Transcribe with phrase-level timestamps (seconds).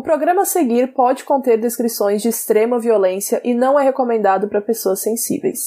[0.00, 4.62] O programa a seguir pode conter descrições de extrema violência e não é recomendado para
[4.62, 5.60] pessoas sensíveis.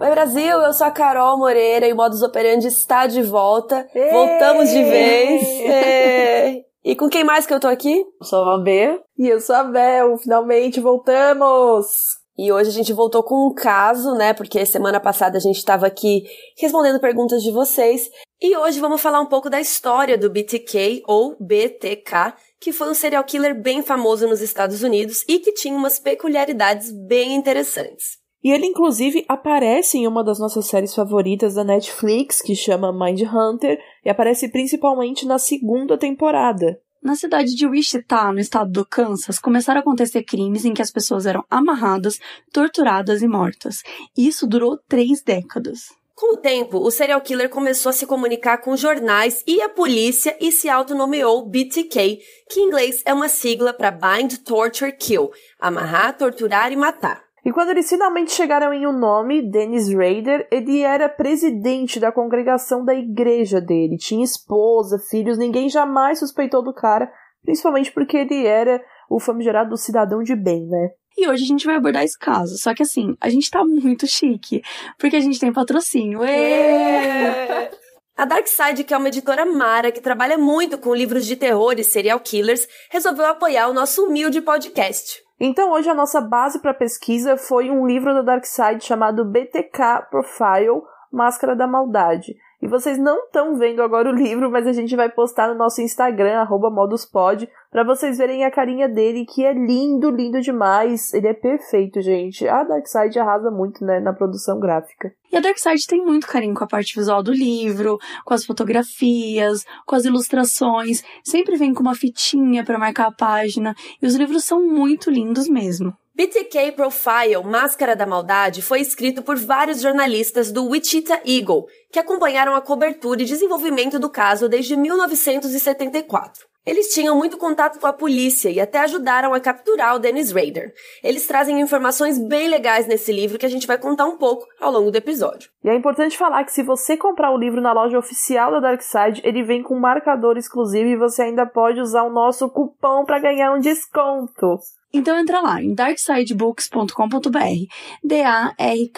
[0.00, 3.84] Oi Brasil, eu sou a Carol Moreira e o Modus Operandi está de volta.
[3.92, 4.12] Ei!
[4.12, 5.42] Voltamos de vez.
[5.42, 6.64] Ei!
[6.84, 7.98] E com quem mais que eu tô aqui?
[7.98, 9.00] Eu sou a B.
[9.18, 10.16] E eu sou a Bel.
[10.18, 12.21] Finalmente voltamos!
[12.36, 14.32] E hoje a gente voltou com um caso, né?
[14.32, 16.24] Porque semana passada a gente estava aqui
[16.56, 18.08] respondendo perguntas de vocês.
[18.40, 22.94] E hoje vamos falar um pouco da história do BTK ou BTK, que foi um
[22.94, 28.22] serial killer bem famoso nos Estados Unidos e que tinha umas peculiaridades bem interessantes.
[28.42, 33.22] E ele, inclusive, aparece em uma das nossas séries favoritas da Netflix, que chama Mind
[33.22, 36.80] Hunter, e aparece principalmente na segunda temporada.
[37.02, 40.92] Na cidade de Wichita, no estado do Kansas, começaram a acontecer crimes em que as
[40.92, 42.20] pessoas eram amarradas,
[42.52, 43.82] torturadas e mortas.
[44.16, 45.88] Isso durou três décadas.
[46.14, 50.36] Com o tempo, o serial killer começou a se comunicar com jornais e a polícia
[50.40, 56.16] e se autonomeou BTK, que em inglês é uma sigla para Bind, Torture, Kill amarrar,
[56.16, 57.31] torturar e matar.
[57.44, 62.84] E quando eles finalmente chegaram em um nome, Dennis Rader, ele era presidente da congregação
[62.84, 63.96] da igreja dele.
[63.96, 67.10] Tinha esposa, filhos, ninguém jamais suspeitou do cara,
[67.44, 70.90] principalmente porque ele era o famigerado cidadão de bem, né?
[71.18, 72.56] E hoje a gente vai abordar esse caso.
[72.58, 74.62] Só que assim, a gente tá muito chique,
[74.96, 76.24] porque a gente tem patrocínio.
[76.24, 77.70] Êêêê!
[78.14, 81.82] A Darkside, que é uma editora mara que trabalha muito com livros de terror e
[81.82, 85.22] serial killers, resolveu apoiar o nosso humilde podcast.
[85.44, 90.82] Então hoje a nossa base para pesquisa foi um livro da Darkside chamado BTK Profile
[91.10, 92.36] Máscara da Maldade.
[92.62, 95.82] E vocês não estão vendo agora o livro, mas a gente vai postar no nosso
[95.82, 101.12] Instagram, moduspod, para vocês verem a carinha dele, que é lindo, lindo demais.
[101.12, 102.46] Ele é perfeito, gente.
[102.46, 105.12] A Darkseid arrasa muito, né, na produção gráfica.
[105.32, 109.64] E a Darkseid tem muito carinho com a parte visual do livro, com as fotografias,
[109.84, 111.02] com as ilustrações.
[111.24, 113.74] Sempre vem com uma fitinha para marcar a página.
[114.00, 115.92] E os livros são muito lindos mesmo.
[116.14, 122.54] BTK Profile Máscara da Maldade foi escrito por vários jornalistas do Wichita Eagle, que acompanharam
[122.54, 126.51] a cobertura e desenvolvimento do caso desde 1974.
[126.64, 130.72] Eles tinham muito contato com a polícia e até ajudaram a capturar o Dennis Rader.
[131.02, 134.70] Eles trazem informações bem legais nesse livro que a gente vai contar um pouco ao
[134.70, 135.50] longo do episódio.
[135.64, 139.20] E é importante falar que se você comprar o livro na loja oficial da Darkside,
[139.24, 143.18] ele vem com um marcador exclusivo e você ainda pode usar o nosso cupom para
[143.18, 144.60] ganhar um desconto.
[144.92, 147.66] Então entra lá em darksidebooks.com.br,
[148.04, 148.92] D-A-R-K-S-I-D-E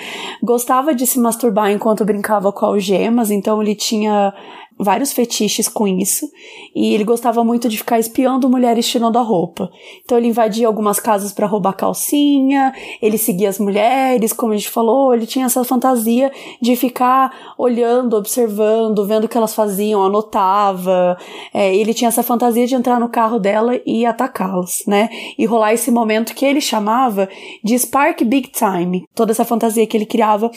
[0.44, 4.34] Gostava de se masturbar enquanto brincava com algemas, então ele tinha
[4.80, 6.26] vários fetiches com isso,
[6.74, 9.70] e ele gostava muito de ficar espiando mulheres tirando a roupa.
[10.04, 14.70] Então ele invadia algumas casas para roubar calcinha, ele seguia as mulheres, como a gente
[14.70, 16.32] falou, ele tinha essa fantasia
[16.62, 21.18] de ficar olhando, observando, vendo o que elas faziam, anotava.
[21.54, 25.10] É, ele tinha essa fantasia de entrar no carro dela e atacá-las, né?
[25.38, 27.28] E rolar esse momento que ele chamava
[27.64, 29.04] de Spark Big Time.
[29.14, 30.50] Toda essa fantasia que ele criava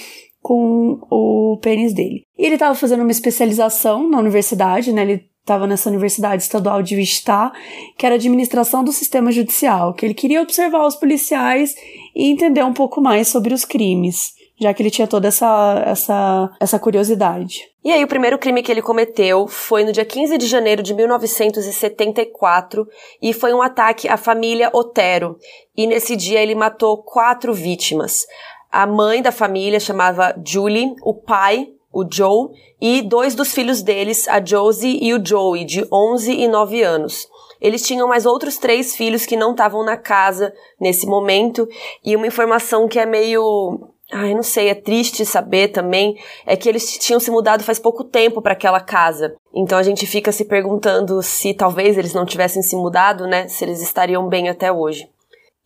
[0.42, 2.24] com o pênis dele.
[2.36, 5.02] E ele estava fazendo uma especialização na universidade, né?
[5.02, 7.52] Ele estava nessa universidade estadual de Wichita,
[7.96, 11.74] que era administração do sistema judicial, que ele queria observar os policiais
[12.14, 16.50] e entender um pouco mais sobre os crimes, já que ele tinha toda essa, essa,
[16.60, 17.72] essa curiosidade.
[17.84, 20.94] E aí, o primeiro crime que ele cometeu foi no dia 15 de janeiro de
[20.94, 22.86] 1974
[23.20, 25.36] e foi um ataque à família Otero.
[25.76, 28.24] E nesse dia ele matou quatro vítimas.
[28.72, 32.48] A mãe da família chamava Julie, o pai, o Joe,
[32.80, 37.28] e dois dos filhos deles, a Josie e o Joey, de 11 e 9 anos.
[37.60, 41.68] Eles tinham mais outros três filhos que não estavam na casa nesse momento,
[42.02, 46.68] e uma informação que é meio Ai, não sei, é triste saber também, é que
[46.68, 49.34] eles tinham se mudado faz pouco tempo para aquela casa.
[49.54, 53.48] Então a gente fica se perguntando se talvez eles não tivessem se mudado, né?
[53.48, 55.08] Se eles estariam bem até hoje.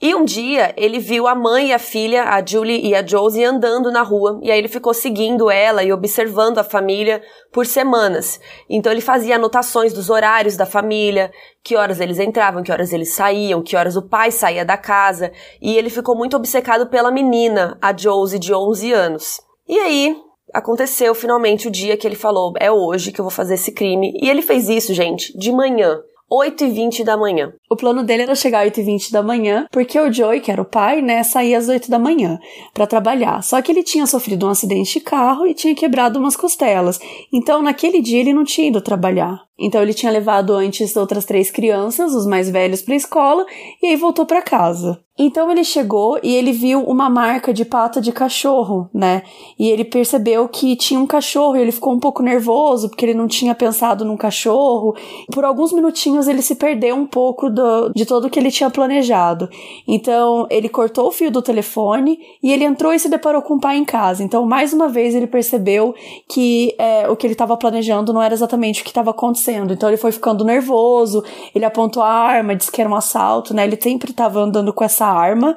[0.00, 3.42] E um dia ele viu a mãe e a filha, a Julie e a Josie,
[3.42, 8.38] andando na rua, e aí ele ficou seguindo ela e observando a família por semanas.
[8.68, 11.32] Então ele fazia anotações dos horários da família,
[11.64, 15.32] que horas eles entravam, que horas eles saíam, que horas o pai saía da casa,
[15.62, 19.40] e ele ficou muito obcecado pela menina, a Josie, de 11 anos.
[19.66, 20.16] E aí,
[20.52, 24.12] aconteceu finalmente o dia que ele falou: é hoje que eu vou fazer esse crime.
[24.20, 26.00] E ele fez isso, gente, de manhã.
[26.28, 27.52] 8 e 20 da manhã.
[27.70, 30.50] O plano dele era chegar às 8 e 20 da manhã, porque o Joey, que
[30.50, 32.38] era o pai, né, saía às 8 da manhã
[32.74, 33.42] para trabalhar.
[33.42, 36.98] Só que ele tinha sofrido um acidente de carro e tinha quebrado umas costelas.
[37.32, 39.46] Então, naquele dia, ele não tinha ido trabalhar.
[39.58, 43.46] Então ele tinha levado antes outras três crianças, os mais velhos, para a escola
[43.82, 45.00] e aí voltou para casa.
[45.18, 49.22] Então ele chegou e ele viu uma marca de pata de cachorro, né?
[49.58, 53.14] E ele percebeu que tinha um cachorro e ele ficou um pouco nervoso porque ele
[53.14, 54.94] não tinha pensado num cachorro.
[55.32, 58.68] Por alguns minutinhos ele se perdeu um pouco do, de todo o que ele tinha
[58.68, 59.48] planejado.
[59.88, 63.60] Então ele cortou o fio do telefone e ele entrou e se deparou com o
[63.60, 64.22] pai em casa.
[64.22, 65.94] Então mais uma vez ele percebeu
[66.28, 69.45] que é, o que ele estava planejando não era exatamente o que estava acontecendo.
[69.52, 71.22] Então ele foi ficando nervoso,
[71.54, 73.64] ele apontou a arma, disse que era um assalto, né?
[73.64, 75.54] Ele sempre estava andando com essa arma.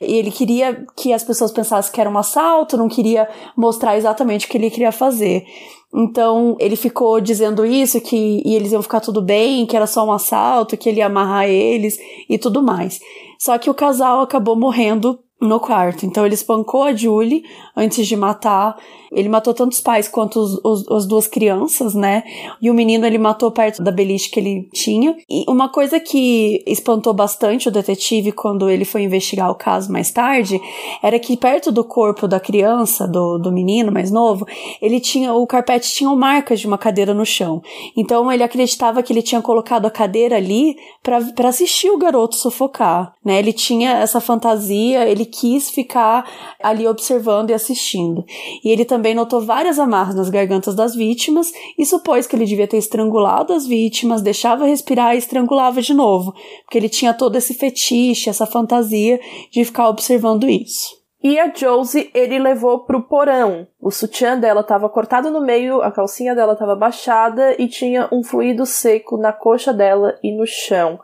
[0.00, 4.46] E ele queria que as pessoas pensassem que era um assalto, não queria mostrar exatamente
[4.46, 5.44] o que ele queria fazer.
[5.92, 10.04] Então ele ficou dizendo isso, que e eles iam ficar tudo bem, que era só
[10.06, 11.98] um assalto, que ele ia amarrar eles
[12.28, 13.00] e tudo mais.
[13.38, 16.04] Só que o casal acabou morrendo no quarto.
[16.04, 17.44] Então ele espancou a Julie
[17.76, 18.76] antes de matar.
[19.10, 22.22] Ele matou tanto os pais quanto os, os, as duas crianças, né?
[22.60, 25.16] E o menino ele matou perto da beliche que ele tinha.
[25.28, 30.10] E uma coisa que espantou bastante o detetive quando ele foi investigar o caso mais
[30.10, 30.60] tarde
[31.02, 34.46] era que perto do corpo da criança, do, do menino mais novo,
[34.80, 37.62] ele tinha o carpete tinha marcas de uma cadeira no chão.
[37.96, 43.14] Então ele acreditava que ele tinha colocado a cadeira ali para assistir o garoto sufocar,
[43.24, 43.38] né?
[43.38, 46.28] Ele tinha essa fantasia, ele quis ficar
[46.62, 48.24] ali observando e assistindo.
[48.64, 52.66] E ele também notou várias amarras nas gargantas das vítimas e supôs que ele devia
[52.66, 56.34] ter estrangulado as vítimas, deixava respirar e estrangulava de novo,
[56.64, 61.00] porque ele tinha todo esse fetiche, essa fantasia de ficar observando isso.
[61.22, 63.66] E a Josie ele levou pro porão.
[63.78, 68.24] O sutiã dela estava cortado no meio, a calcinha dela estava baixada e tinha um
[68.24, 70.98] fluido seco na coxa dela e no chão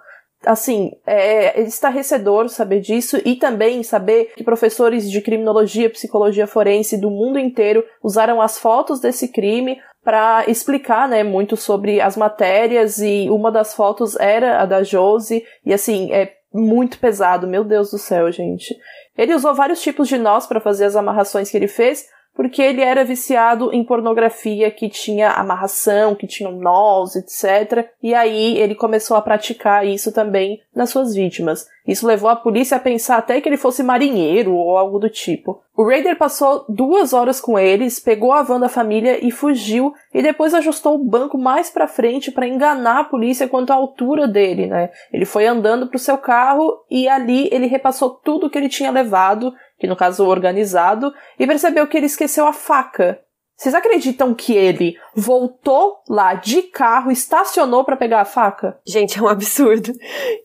[0.47, 6.97] assim, é, é estarrecedor saber disso e também saber que professores de criminologia, psicologia forense
[6.97, 12.99] do mundo inteiro usaram as fotos desse crime para explicar, né, muito sobre as matérias
[12.99, 17.91] e uma das fotos era a da Josie e assim, é muito pesado, meu Deus
[17.91, 18.75] do céu, gente.
[19.17, 22.07] Ele usou vários tipos de nós para fazer as amarrações que ele fez,
[22.37, 27.89] porque ele era viciado em pornografia que tinha amarração, que tinha nós, etc.
[28.03, 31.67] E aí ele começou a praticar isso também nas suas vítimas.
[31.87, 35.63] Isso levou a polícia a pensar até que ele fosse marinheiro ou algo do tipo.
[35.77, 40.23] O Raider passou duas horas com eles, pegou a van da família e fugiu, e
[40.23, 44.67] depois ajustou o banco mais para frente para enganar a polícia quanto à altura dele,
[44.67, 44.91] né?
[45.13, 49.53] Ele foi andando pro seu carro e ali ele repassou tudo que ele tinha levado
[49.79, 53.21] que no caso organizado, e percebeu que ele esqueceu a faca.
[53.59, 58.79] Vocês acreditam que ele voltou lá de carro, estacionou para pegar a faca?
[58.87, 59.95] Gente, é um absurdo.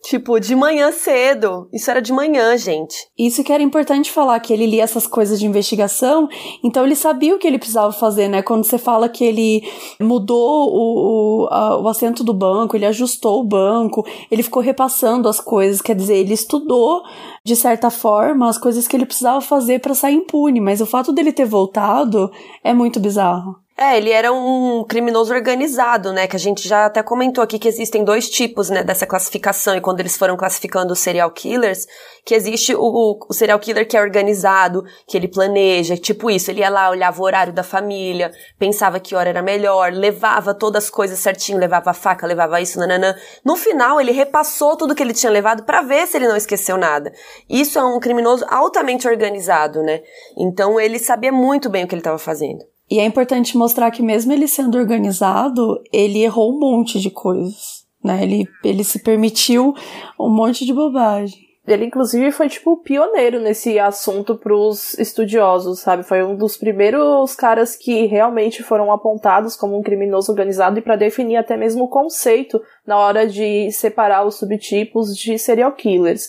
[0.02, 1.68] tipo, de manhã cedo.
[1.70, 2.96] Isso era de manhã, gente.
[3.18, 6.26] Isso que era importante falar, que ele lia essas coisas de investigação,
[6.64, 8.40] então ele sabia o que ele precisava fazer, né?
[8.40, 9.62] Quando você fala que ele
[10.00, 15.28] mudou o, o, a, o assento do banco, ele ajustou o banco, ele ficou repassando
[15.28, 17.02] as coisas, quer dizer, ele estudou
[17.44, 21.12] de certa forma as coisas que ele precisava fazer para sair impune, mas o fato
[21.12, 22.30] dele ter voltado
[22.62, 23.61] é muito bizarro.
[23.76, 26.26] É, ele era um criminoso organizado, né?
[26.26, 29.74] Que a gente já até comentou aqui que existem dois tipos, né, dessa classificação.
[29.74, 31.86] E quando eles foram classificando os serial killers,
[32.24, 36.50] que existe o, o serial killer que é organizado, que ele planeja, tipo isso.
[36.50, 40.84] Ele ia lá, olhava o horário da família, pensava que hora era melhor, levava todas
[40.84, 43.14] as coisas certinho, levava a faca, levava isso, nananã.
[43.42, 46.76] No final, ele repassou tudo que ele tinha levado para ver se ele não esqueceu
[46.76, 47.10] nada.
[47.48, 50.02] Isso é um criminoso altamente organizado, né?
[50.36, 52.71] Então ele sabia muito bem o que ele estava fazendo.
[52.92, 57.86] E é importante mostrar que mesmo ele sendo organizado, ele errou um monte de coisas,
[58.04, 58.22] né?
[58.22, 59.72] Ele, ele se permitiu
[60.20, 61.40] um monte de bobagem.
[61.66, 66.02] Ele, inclusive, foi, tipo, pioneiro nesse assunto pros estudiosos, sabe?
[66.02, 70.94] Foi um dos primeiros caras que realmente foram apontados como um criminoso organizado e para
[70.94, 76.28] definir até mesmo o conceito na hora de separar os subtipos de serial killers.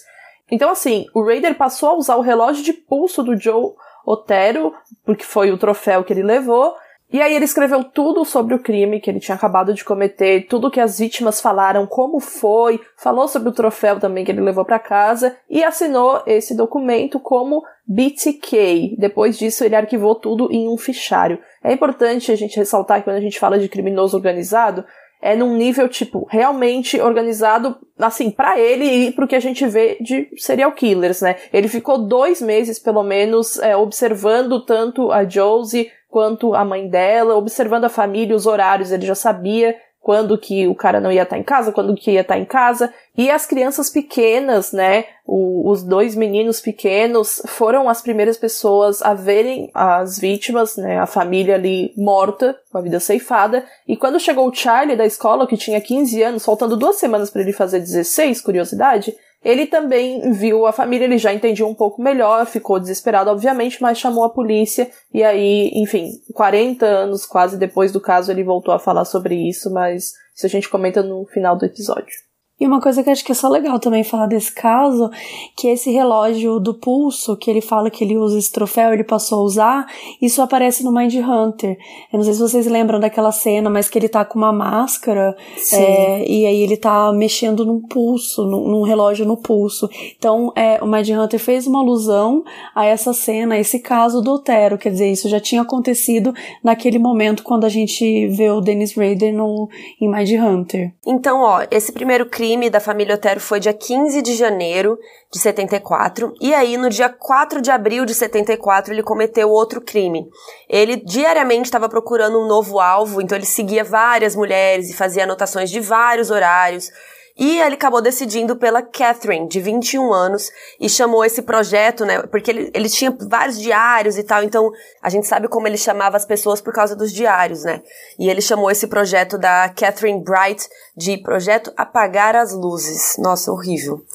[0.50, 3.74] Então, assim, o Raider passou a usar o relógio de pulso do Joe
[4.06, 4.74] Otero,
[5.06, 6.76] porque foi o troféu que ele levou,
[7.14, 10.72] e aí ele escreveu tudo sobre o crime que ele tinha acabado de cometer, tudo
[10.72, 14.80] que as vítimas falaram, como foi, falou sobre o troféu também que ele levou para
[14.80, 18.96] casa e assinou esse documento como BTK.
[18.98, 21.38] Depois disso ele arquivou tudo em um fichário.
[21.64, 24.84] É importante a gente ressaltar que quando a gente fala de criminoso organizado,
[25.24, 29.98] é num nível, tipo, realmente organizado, assim, para ele e pro que a gente vê
[30.02, 31.38] de serial killers, né?
[31.54, 37.38] Ele ficou dois meses, pelo menos, é, observando tanto a Josie quanto a mãe dela,
[37.38, 39.74] observando a família, os horários, ele já sabia
[40.04, 42.94] quando que o cara não ia estar em casa, quando que ia estar em casa.
[43.18, 49.14] E as crianças pequenas, né, o, os dois meninos pequenos foram as primeiras pessoas a
[49.14, 53.64] verem as vítimas, né, a família ali morta, com a vida ceifada.
[53.88, 57.42] E quando chegou o Charlie da escola, que tinha 15 anos, faltando duas semanas para
[57.42, 62.46] ele fazer 16, curiosidade, ele também viu a família, ele já entendia um pouco melhor,
[62.46, 64.90] ficou desesperado, obviamente, mas chamou a polícia.
[65.14, 69.72] E aí, enfim, 40 anos quase depois do caso, ele voltou a falar sobre isso,
[69.72, 72.14] mas isso a gente comenta no final do episódio.
[72.64, 75.12] E uma coisa que acho que é só legal também falar desse caso,
[75.54, 79.42] que esse relógio do pulso, que ele fala que ele usa esse troféu, ele passou
[79.42, 79.86] a usar,
[80.22, 81.78] isso aparece no Mind Hunter.
[82.10, 85.36] Eu não sei se vocês lembram daquela cena, mas que ele tá com uma máscara,
[85.74, 89.90] é, e aí ele tá mexendo num pulso, num, num, relógio no pulso.
[90.18, 94.36] Então, é, o Mind Hunter fez uma alusão a essa cena, a esse caso do
[94.36, 98.96] Otero, quer dizer, isso já tinha acontecido naquele momento quando a gente vê o Dennis
[98.96, 99.68] Rader no,
[100.00, 100.94] em Mind Hunter.
[101.06, 105.00] Então, ó, esse primeiro crime crime da família Otero foi dia 15 de janeiro
[105.32, 110.30] de 74, e aí no dia 4 de abril de 74 ele cometeu outro crime.
[110.70, 115.72] Ele diariamente estava procurando um novo alvo, então ele seguia várias mulheres e fazia anotações
[115.72, 116.92] de vários horários.
[117.36, 122.22] E ele acabou decidindo pela Catherine, de 21 anos, e chamou esse projeto, né?
[122.28, 124.72] Porque ele, ele tinha vários diários e tal, então
[125.02, 127.82] a gente sabe como ele chamava as pessoas por causa dos diários, né?
[128.20, 133.16] E ele chamou esse projeto da Catherine Bright de Projeto Apagar as Luzes.
[133.18, 134.06] Nossa, horrível.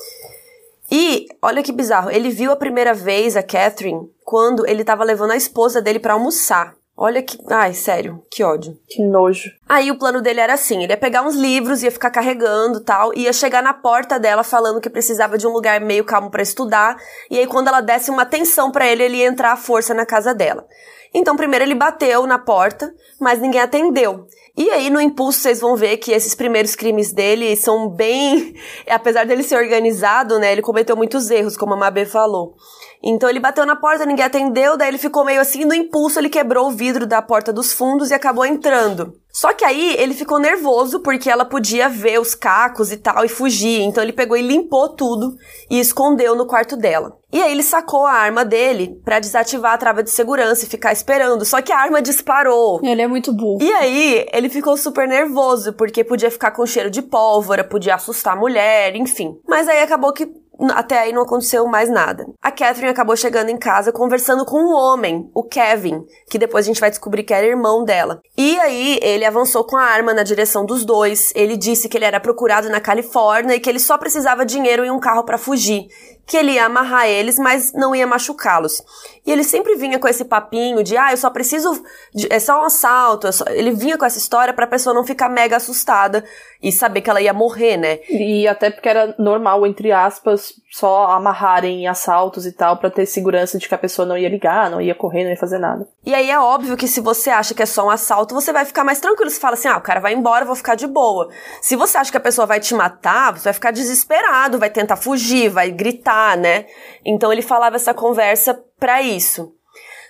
[0.91, 5.33] E, olha que bizarro, ele viu a primeira vez a Catherine quando ele estava levando
[5.33, 6.78] a esposa dele para almoçar.
[7.01, 7.39] Olha que.
[7.49, 8.77] Ai, sério, que ódio.
[8.89, 9.53] Que nojo.
[9.69, 13.17] Aí o plano dele era assim: ele ia pegar uns livros, ia ficar carregando tal,
[13.17, 16.97] ia chegar na porta dela falando que precisava de um lugar meio calmo para estudar,
[17.31, 20.05] e aí quando ela desse uma atenção para ele, ele ia entrar à força na
[20.05, 20.67] casa dela.
[21.15, 24.27] Então, primeiro ele bateu na porta, mas ninguém atendeu.
[24.57, 28.55] E aí, no impulso, vocês vão ver que esses primeiros crimes dele são bem.
[28.91, 30.51] Apesar dele ser organizado, né?
[30.51, 32.57] Ele cometeu muitos erros, como a Mabê falou.
[33.03, 36.29] Então ele bateu na porta, ninguém atendeu, daí ele ficou meio assim, no impulso ele
[36.29, 39.15] quebrou o vidro da porta dos fundos e acabou entrando.
[39.33, 43.29] Só que aí ele ficou nervoso porque ela podia ver os cacos e tal e
[43.29, 43.83] fugir.
[43.83, 45.37] Então ele pegou e limpou tudo
[45.71, 47.17] e escondeu no quarto dela.
[47.33, 50.93] E aí ele sacou a arma dele para desativar a trava de segurança e ficar
[50.93, 51.45] esperando.
[51.45, 52.81] Só que a arma disparou.
[52.83, 53.63] Ele é muito burro.
[53.63, 58.33] E aí ele ficou super nervoso porque podia ficar com cheiro de pólvora, podia assustar
[58.33, 59.39] a mulher, enfim.
[59.47, 60.27] Mas aí acabou que
[60.73, 62.27] até aí não aconteceu mais nada.
[62.43, 66.69] A Catherine acabou chegando em casa conversando com um homem, o Kevin, que depois a
[66.69, 68.21] gente vai descobrir que era irmão dela.
[68.37, 71.33] E aí ele avançou com a arma na direção dos dois.
[71.35, 74.91] Ele disse que ele era procurado na Califórnia e que ele só precisava dinheiro e
[74.91, 75.87] um carro para fugir
[76.29, 78.83] que ele ia amarrar eles, mas não ia machucá-los.
[79.27, 81.83] E ele sempre vinha com esse papinho de, ah, eu só preciso,
[82.15, 83.27] de, é só um assalto.
[83.27, 83.45] É só...
[83.49, 86.23] Ele vinha com essa história pra pessoa não ficar mega assustada
[86.63, 88.01] e saber que ela ia morrer, né?
[88.11, 93.59] E até porque era normal, entre aspas, só amarrarem assaltos e tal para ter segurança
[93.59, 95.89] de que a pessoa não ia ligar, não ia correr, não ia fazer nada.
[96.05, 98.65] E aí é óbvio que se você acha que é só um assalto, você vai
[98.65, 99.31] ficar mais tranquilo.
[99.31, 101.29] Você fala assim, ah, o cara vai embora, eu vou ficar de boa.
[101.63, 104.97] Se você acha que a pessoa vai te matar, você vai ficar desesperado, vai tentar
[104.97, 106.67] fugir, vai gritar, né?
[107.05, 109.58] Então ele falava essa conversa para isso.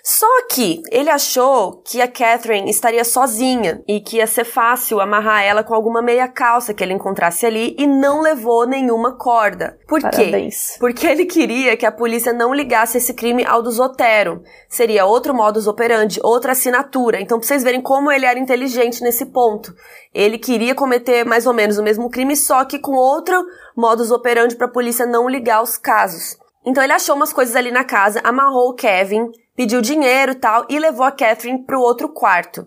[0.03, 5.43] Só que ele achou que a Catherine estaria sozinha e que ia ser fácil amarrar
[5.43, 9.77] ela com alguma meia calça que ele encontrasse ali e não levou nenhuma corda.
[9.87, 10.73] Por Parabéns.
[10.73, 10.79] quê?
[10.79, 14.41] Porque ele queria que a polícia não ligasse esse crime ao do Zotero.
[14.67, 17.19] Seria outro modus operandi, outra assinatura.
[17.19, 19.73] Então, pra vocês verem como ele era inteligente nesse ponto.
[20.13, 23.43] Ele queria cometer mais ou menos o mesmo crime, só que com outro
[23.75, 26.37] modus operandi para a polícia não ligar os casos.
[26.65, 30.65] Então ele achou umas coisas ali na casa, amarrou o Kevin, pediu dinheiro e tal
[30.69, 32.65] e levou a Catherine para o outro quarto.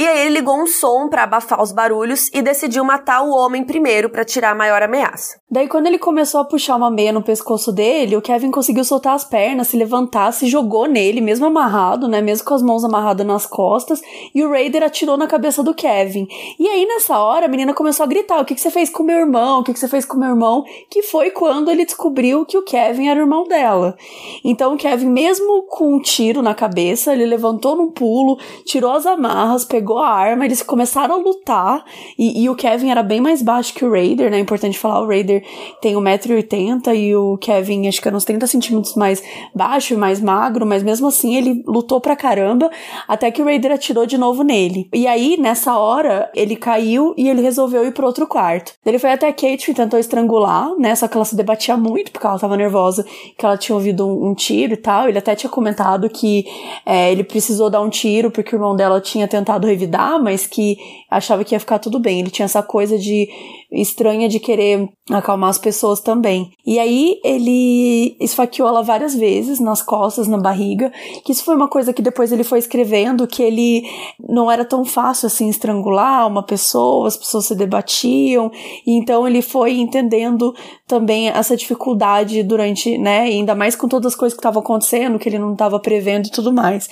[0.00, 3.64] E aí ele ligou um som para abafar os barulhos e decidiu matar o homem
[3.64, 5.40] primeiro para tirar a maior ameaça.
[5.50, 9.14] Daí quando ele começou a puxar uma meia no pescoço dele, o Kevin conseguiu soltar
[9.14, 13.26] as pernas, se levantar, se jogou nele, mesmo amarrado, né, mesmo com as mãos amarradas
[13.26, 14.00] nas costas,
[14.32, 16.28] e o Raider atirou na cabeça do Kevin.
[16.60, 19.02] E aí nessa hora a menina começou a gritar: "O que que você fez com
[19.02, 19.60] meu irmão?
[19.60, 22.62] O que que você fez com meu irmão?" Que foi quando ele descobriu que o
[22.62, 23.96] Kevin era o irmão dela.
[24.44, 29.04] Então o Kevin mesmo com um tiro na cabeça, ele levantou num pulo, tirou as
[29.04, 31.82] amarras, pegou pegou a arma, eles começaram a lutar.
[32.18, 34.36] E, e, o Kevin era bem mais baixo que o Raider, né?
[34.36, 35.42] É importante falar, o Raider
[35.80, 39.22] tem 1,80m e o Kevin acho que era uns 30 centímetros mais
[39.54, 42.70] baixo e mais magro, mas mesmo assim ele lutou pra caramba,
[43.06, 44.90] até que o Raider atirou de novo nele.
[44.92, 48.74] E aí, nessa hora, ele caiu e ele resolveu ir pro outro quarto.
[48.84, 50.94] Ele foi até a Kate e tentou estrangular, né?
[50.94, 53.06] Só que ela se debatia muito porque ela tava nervosa,
[53.38, 55.08] que ela tinha ouvido um, um tiro e tal.
[55.08, 56.44] Ele até tinha comentado que
[56.84, 60.76] é, ele precisou dar um tiro porque o irmão dela tinha tentado revidar, mas que
[61.10, 62.20] achava que ia ficar tudo bem.
[62.20, 63.28] Ele tinha essa coisa de
[63.70, 66.50] estranha de querer acalmar as pessoas também.
[66.66, 70.92] E aí ele esfaqueou ela várias vezes nas costas, na barriga,
[71.24, 73.84] que isso foi uma coisa que depois ele foi escrevendo que ele
[74.28, 78.50] não era tão fácil assim estrangular uma pessoa, as pessoas se debatiam,
[78.86, 80.54] e então ele foi entendendo
[80.86, 85.28] também essa dificuldade durante, né, ainda mais com todas as coisas que estavam acontecendo, que
[85.28, 86.88] ele não estava prevendo e tudo mais.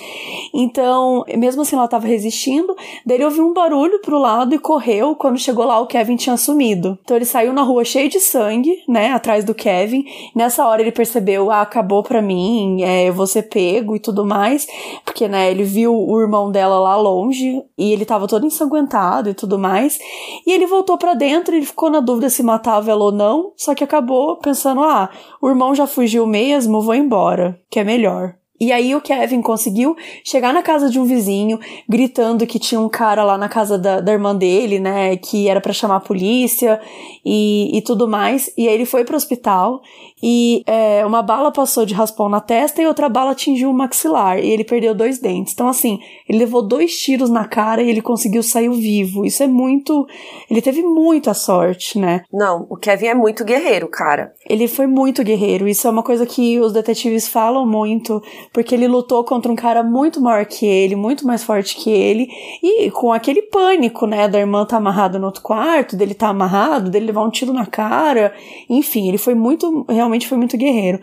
[0.55, 5.15] Então, mesmo assim ela estava resistindo, daí ele ouviu um barulho pro lado e correu,
[5.15, 6.66] quando chegou lá o Kevin tinha sumido.
[7.03, 10.05] Então ele saiu na rua cheio de sangue, né, atrás do Kevin.
[10.35, 14.25] Nessa hora ele percebeu, ah, acabou pra mim, é, eu vou ser pego e tudo
[14.25, 14.67] mais,
[15.05, 19.35] porque, né, ele viu o irmão dela lá longe e ele tava todo ensanguentado e
[19.35, 19.99] tudo mais.
[20.47, 23.53] E ele voltou para dentro e ele ficou na dúvida se matava ela ou não,
[23.57, 28.35] só que acabou pensando, ah, o irmão já fugiu mesmo, vou embora, que é melhor.
[28.59, 31.59] E aí o Kevin conseguiu chegar na casa de um vizinho,
[31.89, 35.61] gritando que tinha um cara lá na casa da, da irmã dele, né, que era
[35.61, 36.81] para chamar a polícia
[37.25, 38.51] e, e tudo mais.
[38.57, 39.83] E aí ele foi pro hospital
[40.29, 44.41] e é, uma bala passou de raspão na testa e outra bala atingiu o maxilar
[44.41, 45.53] e ele perdeu dois dentes.
[45.53, 49.25] Então assim, ele levou dois tiros na cara e ele conseguiu sair vivo.
[49.25, 50.05] Isso é muito,
[50.51, 52.25] ele teve muita sorte, né?
[52.33, 54.33] Não, o Kevin é muito guerreiro, cara.
[54.51, 55.69] Ele foi muito guerreiro.
[55.69, 58.21] Isso é uma coisa que os detetives falam muito
[58.53, 62.29] porque ele lutou contra um cara muito maior que ele, muito mais forte que ele,
[62.61, 66.91] e com aquele pânico, né, da irmã tá amarrada no outro quarto, dele tá amarrado,
[66.91, 68.35] dele levar um tiro na cara,
[68.69, 71.01] enfim, ele foi muito, realmente foi muito guerreiro.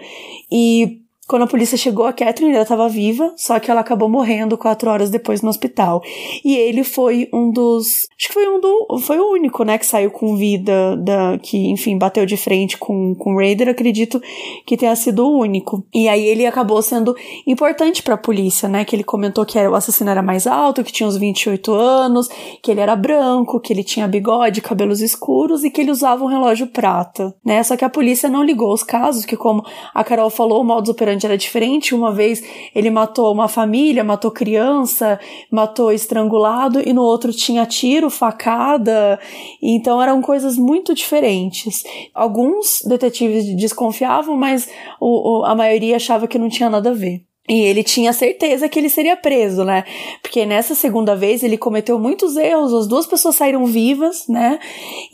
[0.52, 4.58] E quando a polícia chegou, a Catherine ainda estava viva, só que ela acabou morrendo
[4.58, 6.02] quatro horas depois no hospital.
[6.44, 8.08] E ele foi um dos.
[8.18, 9.00] Acho que foi um do.
[9.00, 13.16] Foi o único, né, que saiu com vida, da, que, enfim, bateu de frente com,
[13.16, 13.70] com o Raider.
[13.70, 14.22] Acredito
[14.66, 15.86] que tenha sido o único.
[15.94, 17.16] E aí ele acabou sendo
[17.48, 18.84] importante para a polícia, né?
[18.84, 22.28] Que ele comentou que o assassino era mais alto, que tinha uns 28 anos,
[22.62, 26.28] que ele era branco, que ele tinha bigode, cabelos escuros e que ele usava um
[26.28, 27.64] relógio prata, né?
[27.64, 30.90] Só que a polícia não ligou os casos, que como a Carol falou, o modus
[30.90, 31.96] operandi era diferente.
[31.96, 35.20] Uma vez ele matou uma família, matou criança,
[35.52, 39.20] matou estrangulado, e no outro tinha tiro, facada.
[39.62, 41.84] Então eram coisas muito diferentes.
[42.14, 47.24] Alguns detetives desconfiavam, mas o, o, a maioria achava que não tinha nada a ver.
[47.48, 49.84] E ele tinha certeza que ele seria preso, né?
[50.22, 54.60] Porque nessa segunda vez ele cometeu muitos erros, as duas pessoas saíram vivas, né?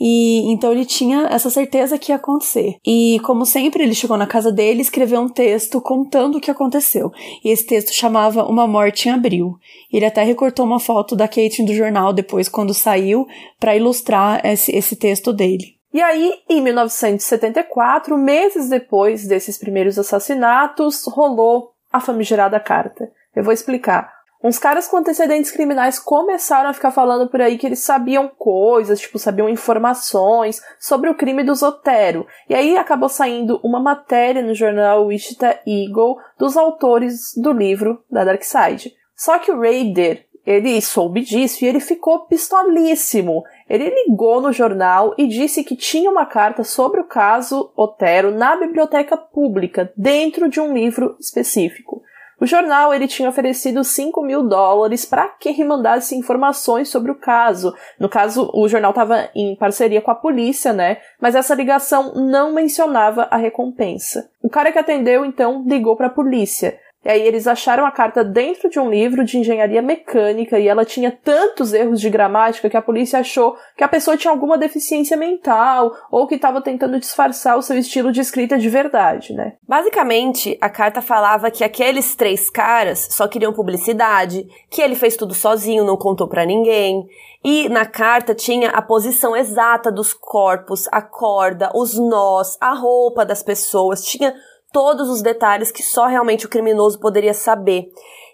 [0.00, 2.76] E então ele tinha essa certeza que ia acontecer.
[2.86, 6.52] E como sempre, ele chegou na casa dele e escreveu um texto contando o que
[6.52, 7.10] aconteceu.
[7.44, 9.56] E esse texto chamava Uma Morte em Abril.
[9.92, 13.26] Ele até recortou uma foto da Kate do jornal depois, quando saiu,
[13.58, 15.80] para ilustrar esse, esse texto dele.
[15.92, 23.10] E aí, em 1974, meses depois desses primeiros assassinatos, rolou a famigerada carta.
[23.34, 24.20] Eu vou explicar.
[24.42, 28.98] Uns caras com antecedentes criminais começaram a ficar falando por aí que eles sabiam coisas,
[28.98, 32.26] tipo, sabiam informações sobre o crime do Zotero.
[32.48, 38.24] E aí acabou saindo uma matéria no jornal Wichita Eagle dos autores do livro da
[38.24, 38.94] Dark Side.
[39.14, 43.44] Só que o Raider, ele soube disso e ele ficou pistolíssimo.
[43.70, 48.56] Ele ligou no jornal e disse que tinha uma carta sobre o caso Otero na
[48.56, 52.02] biblioteca pública, dentro de um livro específico.
[52.40, 57.72] O jornal ele tinha oferecido 5 mil dólares para quem mandasse informações sobre o caso.
[57.98, 60.96] No caso, o jornal estava em parceria com a polícia, né?
[61.20, 64.30] Mas essa ligação não mencionava a recompensa.
[64.42, 66.79] O cara que atendeu então ligou para a polícia.
[67.02, 70.84] E aí eles acharam a carta dentro de um livro de engenharia mecânica e ela
[70.84, 75.16] tinha tantos erros de gramática que a polícia achou que a pessoa tinha alguma deficiência
[75.16, 79.54] mental ou que estava tentando disfarçar o seu estilo de escrita de verdade, né?
[79.66, 85.32] Basicamente, a carta falava que aqueles três caras só queriam publicidade, que ele fez tudo
[85.32, 87.06] sozinho, não contou para ninguém.
[87.42, 93.24] E na carta tinha a posição exata dos corpos, a corda, os nós, a roupa
[93.24, 94.34] das pessoas, tinha
[94.72, 97.90] todos os detalhes que só realmente o criminoso poderia saber.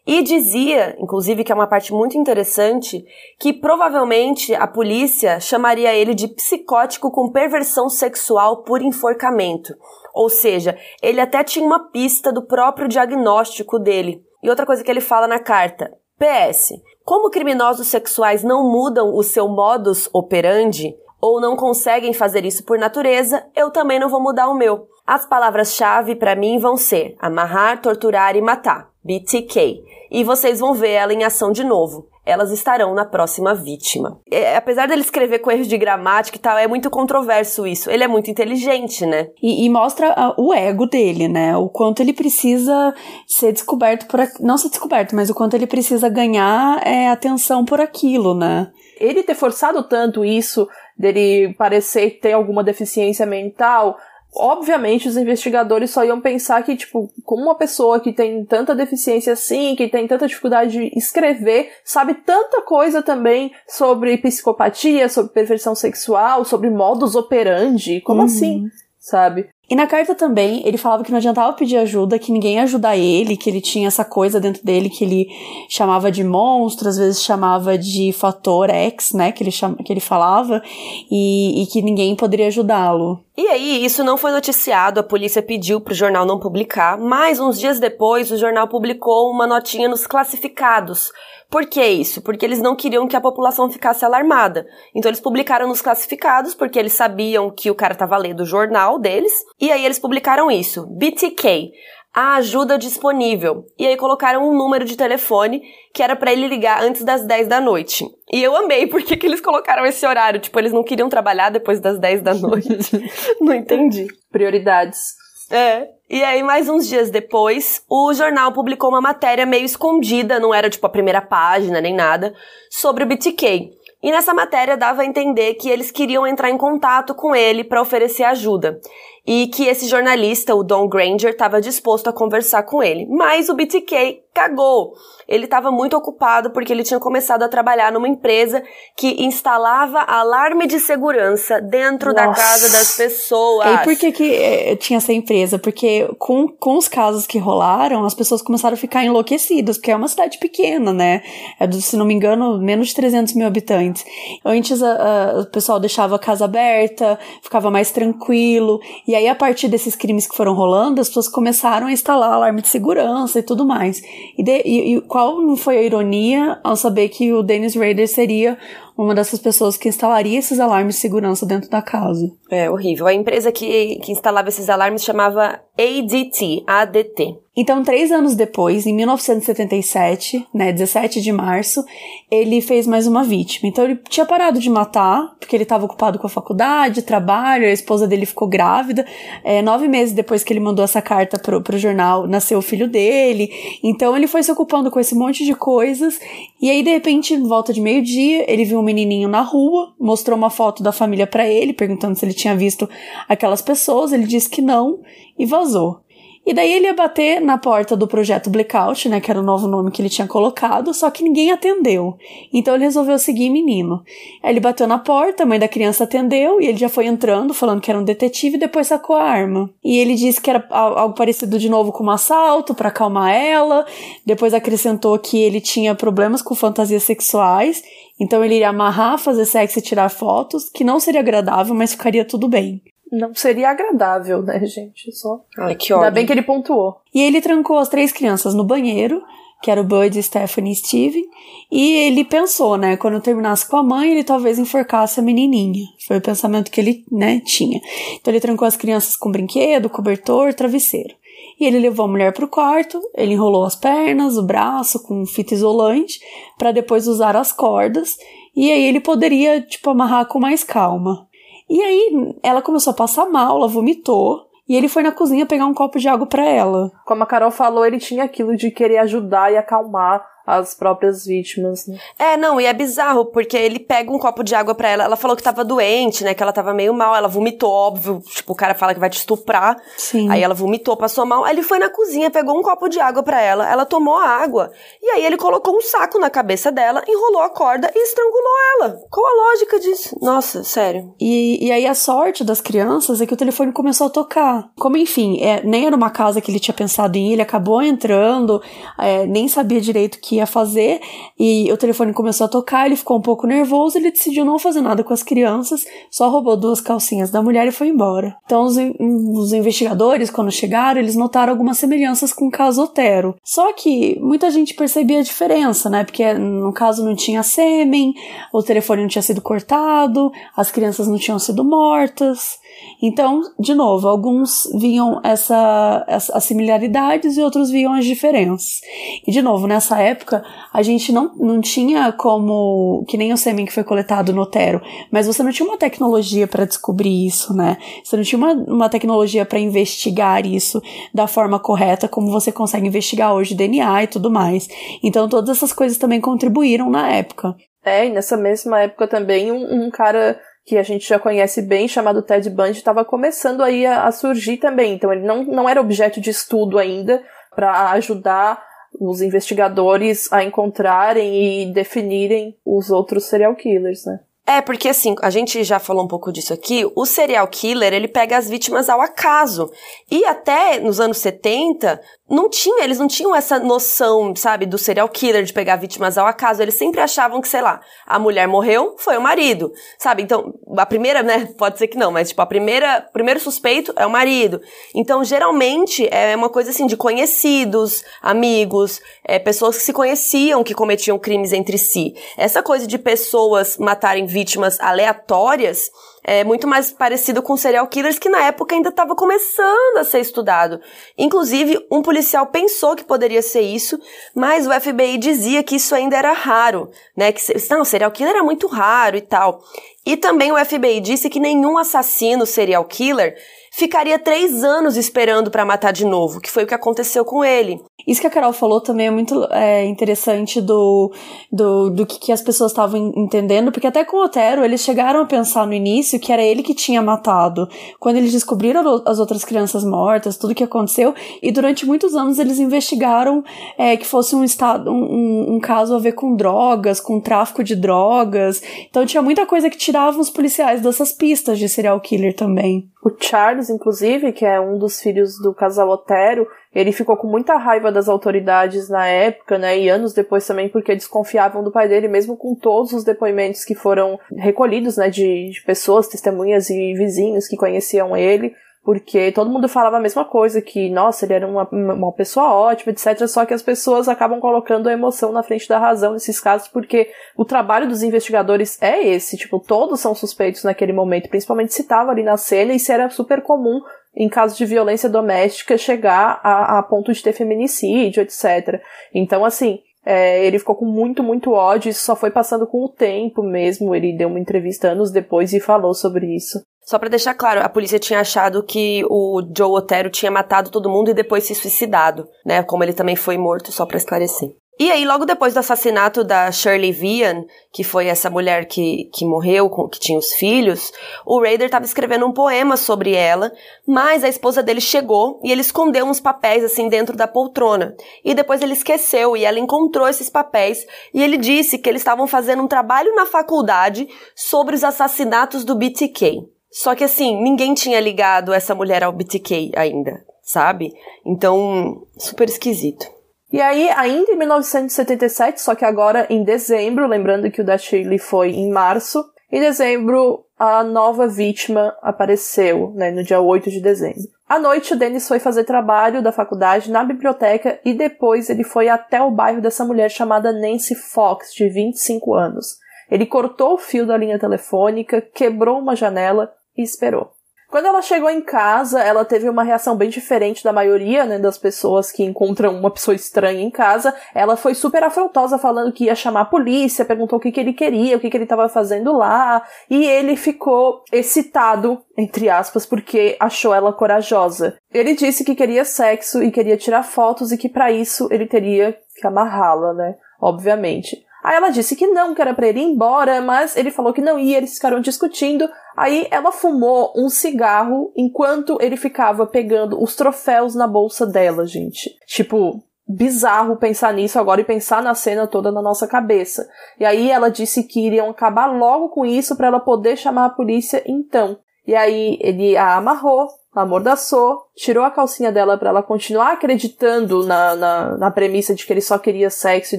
[0.06, 3.04] E dizia, inclusive, que é uma parte muito interessante,
[3.40, 9.74] que provavelmente a polícia chamaria ele de psicótico com perversão sexual por enforcamento.
[10.14, 14.22] Ou seja, ele até tinha uma pista do próprio diagnóstico dele.
[14.42, 16.74] E outra coisa que ele fala na carta: PS.
[17.04, 22.78] Como criminosos sexuais não mudam o seu modus operandi, ou não conseguem fazer isso por
[22.78, 24.88] natureza, eu também não vou mudar o meu.
[25.06, 28.90] As palavras-chave para mim vão ser amarrar, torturar e matar.
[29.06, 29.84] BTK.
[30.10, 32.08] E vocês vão ver ela em ação de novo.
[32.24, 34.20] Elas estarão na próxima vítima.
[34.28, 37.88] É, apesar dele escrever com erros de gramática e tal, é muito controverso isso.
[37.88, 39.28] Ele é muito inteligente, né?
[39.40, 41.56] E, e mostra a, o ego dele, né?
[41.56, 42.92] O quanto ele precisa
[43.28, 44.20] ser descoberto por.
[44.40, 48.72] Não ser descoberto, mas o quanto ele precisa ganhar é, atenção por aquilo, né?
[48.98, 50.66] Ele ter forçado tanto isso,
[50.98, 53.96] dele parecer ter alguma deficiência mental,
[54.34, 59.32] obviamente os investigadores só iam pensar que, tipo, como uma pessoa que tem tanta deficiência
[59.32, 65.74] assim, que tem tanta dificuldade de escrever, sabe tanta coisa também sobre psicopatia, sobre perversão
[65.74, 68.26] sexual, sobre modus operandi, como uhum.
[68.26, 68.64] assim?
[68.98, 69.48] Sabe?
[69.68, 72.96] E na carta também, ele falava que não adiantava pedir ajuda, que ninguém ia ajudar
[72.96, 75.28] ele, que ele tinha essa coisa dentro dele que ele
[75.68, 80.00] chamava de monstro, às vezes chamava de fator X, né, que ele, chama, que ele
[80.00, 80.62] falava,
[81.10, 83.20] e, e que ninguém poderia ajudá-lo.
[83.36, 87.58] E aí, isso não foi noticiado, a polícia pediu pro jornal não publicar, mas uns
[87.58, 91.12] dias depois o jornal publicou uma notinha nos classificados,
[91.50, 92.20] por que isso?
[92.22, 94.66] Porque eles não queriam que a população ficasse alarmada.
[94.94, 98.98] Então eles publicaram nos classificados, porque eles sabiam que o cara estava lendo o jornal
[98.98, 99.32] deles.
[99.60, 101.70] E aí eles publicaram isso: BTK,
[102.16, 103.66] a ajuda disponível.
[103.78, 107.46] E aí colocaram um número de telefone que era para ele ligar antes das 10
[107.46, 108.06] da noite.
[108.32, 110.40] E eu amei porque que eles colocaram esse horário.
[110.40, 112.90] Tipo, eles não queriam trabalhar depois das 10 da noite.
[113.38, 114.06] não entendi.
[114.32, 115.14] Prioridades.
[115.50, 115.88] É.
[116.08, 120.70] E aí, mais uns dias depois, o jornal publicou uma matéria meio escondida, não era
[120.70, 122.32] tipo a primeira página nem nada,
[122.70, 123.72] sobre o BTK.
[124.02, 127.82] E nessa matéria dava a entender que eles queriam entrar em contato com ele para
[127.82, 128.80] oferecer ajuda.
[129.26, 133.06] E que esse jornalista, o Don Granger, estava disposto a conversar com ele.
[133.06, 134.92] Mas o BTK cagou.
[135.26, 138.62] Ele estava muito ocupado porque ele tinha começado a trabalhar numa empresa
[138.94, 142.26] que instalava alarme de segurança dentro Nossa.
[142.26, 143.66] da casa das pessoas.
[143.66, 145.58] E por que, que é, tinha essa empresa?
[145.58, 149.96] Porque com, com os casos que rolaram, as pessoas começaram a ficar enlouquecidas, porque é
[149.96, 151.22] uma cidade pequena, né?
[151.58, 154.04] É, se não me engano, menos de 300 mil habitantes.
[154.44, 158.80] Antes a, a, o pessoal deixava a casa aberta, ficava mais tranquilo.
[159.08, 162.60] E aí, a partir desses crimes que foram rolando, as pessoas começaram a instalar alarme
[162.60, 164.02] de segurança e tudo mais.
[164.36, 168.08] E, de, e, e qual não foi a ironia ao saber que o Dennis Rader
[168.08, 168.58] seria
[168.96, 172.32] uma dessas pessoas que instalaria esses alarmes de segurança dentro da casa.
[172.50, 173.06] É horrível.
[173.06, 177.38] A empresa que, que instalava esses alarmes chamava ADT, ADT.
[177.58, 181.82] Então, três anos depois, em 1977, né, 17 de março,
[182.30, 183.66] ele fez mais uma vítima.
[183.66, 187.72] Então, ele tinha parado de matar, porque ele estava ocupado com a faculdade, trabalho, a
[187.72, 189.06] esposa dele ficou grávida.
[189.42, 192.88] É, nove meses depois que ele mandou essa carta pro, pro jornal, nasceu o filho
[192.88, 193.50] dele.
[193.82, 196.20] Então, ele foi se ocupando com esse monte de coisas.
[196.60, 200.50] E aí, de repente, volta de meio-dia, ele viu um menininho na rua, mostrou uma
[200.50, 202.88] foto da família para ele, perguntando se ele tinha visto
[203.28, 204.12] aquelas pessoas.
[204.12, 205.00] Ele disse que não
[205.38, 206.06] e vazou.
[206.46, 209.66] E daí ele ia bater na porta do projeto Blackout, né, que era o novo
[209.66, 212.16] nome que ele tinha colocado, só que ninguém atendeu.
[212.52, 214.04] Então ele resolveu seguir menino.
[214.44, 217.80] Ele bateu na porta, a mãe da criança atendeu e ele já foi entrando, falando
[217.80, 219.68] que era um detetive e depois sacou a arma.
[219.82, 223.84] E ele disse que era algo parecido de novo com um assalto para acalmar ela.
[224.24, 227.82] Depois acrescentou que ele tinha problemas com fantasias sexuais
[228.18, 232.24] então ele iria amarrar, fazer sexo e tirar fotos, que não seria agradável, mas ficaria
[232.24, 235.12] tudo bem não seria agradável, né, gente?
[235.12, 235.40] Só.
[235.58, 236.04] Ai, que ódio.
[236.04, 237.00] Ainda bem que ele pontuou.
[237.14, 239.22] E ele trancou as três crianças no banheiro,
[239.62, 241.24] que era o Bud, Stephanie e Steven,
[241.70, 245.84] e ele pensou, né, quando terminasse com a mãe, ele talvez enforcasse a menininha.
[246.06, 247.80] Foi o pensamento que ele, né, tinha.
[248.14, 251.14] Então ele trancou as crianças com brinquedo, cobertor, travesseiro.
[251.58, 255.54] E ele levou a mulher pro quarto, ele enrolou as pernas, o braço com fita
[255.54, 256.20] isolante,
[256.58, 258.16] para depois usar as cordas,
[258.54, 261.26] e aí ele poderia, tipo, amarrar com mais calma.
[261.68, 264.44] E aí ela começou a passar mal, ela vomitou.
[264.68, 266.90] e ele foi na cozinha pegar um copo de água para ela.
[267.06, 271.86] Como a Carol falou, ele tinha aquilo de querer ajudar e acalmar as próprias vítimas,
[271.86, 271.98] né?
[272.18, 275.04] É, não, e é bizarro, porque ele pega um copo de água para ela.
[275.04, 276.34] Ela falou que tava doente, né?
[276.34, 277.16] Que ela tava meio mal.
[277.16, 278.22] Ela vomitou, óbvio.
[278.26, 279.76] Tipo, o cara fala que vai te estuprar.
[279.96, 280.30] Sim.
[280.30, 281.44] Aí ela vomitou, passou mal.
[281.44, 283.68] Aí ele foi na cozinha, pegou um copo de água para ela.
[283.68, 284.70] Ela tomou a água.
[285.02, 289.00] E aí ele colocou um saco na cabeça dela, enrolou a corda e estrangulou ela.
[289.10, 290.16] Qual a lógica disso?
[290.22, 291.14] Nossa, sério.
[291.20, 294.70] E, e aí a sorte das crianças é que o telefone começou a tocar.
[294.78, 297.82] Como, enfim, é, nem era uma casa que ele tinha pensado em ir, ele acabou
[297.82, 298.62] entrando,
[298.98, 301.00] é, nem sabia direito que ia fazer
[301.38, 304.80] e o telefone começou a tocar, ele ficou um pouco nervoso, ele decidiu não fazer
[304.80, 308.36] nada com as crianças, só roubou duas calcinhas da mulher e foi embora.
[308.44, 313.34] Então os, os investigadores, quando chegaram, eles notaram algumas semelhanças com o caso Otero.
[313.42, 316.04] Só que muita gente percebia a diferença, né?
[316.04, 318.14] Porque no caso não tinha sêmen,
[318.52, 322.58] o telefone não tinha sido cortado, as crianças não tinham sido mortas.
[323.02, 328.80] Então, de novo, alguns viam essa, essa, as similaridades e outros viam as diferenças.
[329.26, 333.66] E, de novo, nessa época, a gente não, não tinha como, que nem o sêmen
[333.66, 337.76] que foi coletado no Otero, mas você não tinha uma tecnologia para descobrir isso, né?
[338.02, 340.80] Você não tinha uma, uma tecnologia para investigar isso
[341.12, 344.68] da forma correta, como você consegue investigar hoje DNA e tudo mais.
[345.02, 347.54] Então, todas essas coisas também contribuíram na época.
[347.84, 351.86] É, e nessa mesma época também um, um cara que a gente já conhece bem,
[351.86, 354.94] chamado Ted Bundy, estava começando aí a, a, surgir também.
[354.94, 357.22] Então ele não, não era objeto de estudo ainda
[357.54, 358.60] para ajudar
[359.00, 364.18] os investigadores a encontrarem e definirem os outros serial killers, né?
[364.48, 368.06] É, porque assim, a gente já falou um pouco disso aqui, o serial killer, ele
[368.06, 369.70] pega as vítimas ao acaso.
[370.08, 375.08] E até nos anos 70, não tinha, eles não tinham essa noção, sabe, do serial
[375.08, 376.60] killer de pegar vítimas ao acaso.
[376.60, 380.24] Eles sempre achavam que, sei lá, a mulher morreu, foi o marido, sabe?
[380.24, 384.04] Então, a primeira, né, pode ser que não, mas tipo, a primeira, primeiro suspeito é
[384.04, 384.60] o marido.
[384.92, 390.74] Então, geralmente é uma coisa assim de conhecidos, amigos, é, pessoas que se conheciam que
[390.74, 392.12] cometiam crimes entre si.
[392.36, 395.90] Essa coisa de pessoas matarem vítimas aleatórias
[396.28, 400.18] é muito mais parecido com serial killers que na época ainda estava começando a ser
[400.18, 400.80] estudado.
[401.16, 403.96] Inclusive, um policial pensou que poderia ser isso,
[404.34, 407.30] mas o FBI dizia que isso ainda era raro, né?
[407.30, 409.62] Que não, serial killer era muito raro e tal.
[410.04, 413.36] E também o FBI disse que nenhum assassino serial killer
[413.70, 417.80] ficaria três anos esperando para matar de novo, que foi o que aconteceu com ele.
[418.06, 421.12] Isso que a Carol falou também é muito é, interessante do,
[421.50, 425.22] do, do que, que as pessoas estavam entendendo, porque até com o Otero eles chegaram
[425.22, 427.68] a pensar no início que era ele que tinha matado.
[427.98, 432.60] Quando eles descobriram as outras crianças mortas, tudo que aconteceu, e durante muitos anos eles
[432.60, 433.42] investigaram
[433.78, 437.74] é, que fosse um, estado, um, um caso a ver com drogas, com tráfico de
[437.74, 438.62] drogas.
[438.88, 442.88] Então tinha muita coisa que tirava os policiais dessas pistas de serial killer também.
[443.06, 446.44] O Charles, inclusive, que é um dos filhos do casal Otero,
[446.76, 450.94] ele ficou com muita raiva das autoridades na época, né, e anos depois também, porque
[450.94, 455.62] desconfiavam do pai dele, mesmo com todos os depoimentos que foram recolhidos, né, de, de
[455.62, 458.54] pessoas, testemunhas e vizinhos que conheciam ele
[458.86, 462.92] porque todo mundo falava a mesma coisa, que, nossa, ele era uma, uma pessoa ótima,
[462.92, 463.26] etc.
[463.26, 467.10] Só que as pessoas acabam colocando a emoção na frente da razão nesses casos, porque
[467.36, 472.12] o trabalho dos investigadores é esse, tipo, todos são suspeitos naquele momento, principalmente se estava
[472.12, 473.80] ali na cena e se era super comum
[474.16, 478.80] em casos de violência doméstica chegar a, a ponto de ter feminicídio, etc.
[479.12, 482.88] Então, assim, é, ele ficou com muito, muito ódio, isso só foi passando com o
[482.88, 483.94] tempo mesmo.
[483.94, 486.60] Ele deu uma entrevista anos depois e falou sobre isso.
[486.84, 490.88] Só para deixar claro, a polícia tinha achado que o Joe Otero tinha matado todo
[490.88, 492.62] mundo e depois se suicidado, né?
[492.62, 494.50] Como ele também foi morto, só para esclarecer.
[494.78, 499.24] E aí, logo depois do assassinato da Shirley Vian, que foi essa mulher que, que
[499.24, 500.92] morreu, que tinha os filhos,
[501.24, 503.50] o Raider estava escrevendo um poema sobre ela,
[503.86, 507.96] mas a esposa dele chegou e ele escondeu uns papéis assim dentro da poltrona.
[508.22, 512.26] E depois ele esqueceu e ela encontrou esses papéis e ele disse que eles estavam
[512.26, 516.46] fazendo um trabalho na faculdade sobre os assassinatos do BTK.
[516.70, 520.92] Só que assim, ninguém tinha ligado essa mulher ao BTK ainda, sabe?
[521.24, 523.15] Então, super esquisito.
[523.52, 528.18] E aí, ainda em 1977, só que agora em dezembro, lembrando que o da Shirley
[528.18, 534.22] foi em março, em dezembro a nova vítima apareceu, né, no dia 8 de dezembro.
[534.48, 538.88] À noite, o Dennis foi fazer trabalho da faculdade na biblioteca e depois ele foi
[538.88, 542.78] até o bairro dessa mulher chamada Nancy Fox, de 25 anos.
[543.10, 547.35] Ele cortou o fio da linha telefônica, quebrou uma janela e esperou.
[547.76, 551.58] Quando ela chegou em casa, ela teve uma reação bem diferente da maioria, né, das
[551.58, 554.14] pessoas que encontram uma pessoa estranha em casa.
[554.34, 557.74] Ela foi super afrontosa, falando que ia chamar a polícia, perguntou o que, que ele
[557.74, 563.36] queria, o que, que ele estava fazendo lá, e ele ficou excitado, entre aspas, porque
[563.38, 564.78] achou ela corajosa.
[564.90, 568.96] Ele disse que queria sexo e queria tirar fotos e que para isso ele teria
[569.14, 570.14] que amarrá-la, né?
[570.40, 571.25] Obviamente.
[571.46, 574.20] Aí ela disse que não, que era pra ele ir embora, mas ele falou que
[574.20, 575.70] não ia, eles ficaram discutindo.
[575.96, 582.10] Aí ela fumou um cigarro enquanto ele ficava pegando os troféus na bolsa dela, gente.
[582.26, 586.68] Tipo, bizarro pensar nisso agora e pensar na cena toda na nossa cabeça.
[586.98, 590.50] E aí ela disse que iriam acabar logo com isso para ela poder chamar a
[590.50, 591.60] polícia então.
[591.86, 597.76] E aí ele a amarrou, amordaçou, tirou a calcinha dela para ela continuar acreditando na,
[597.76, 599.98] na, na premissa de que ele só queria sexo e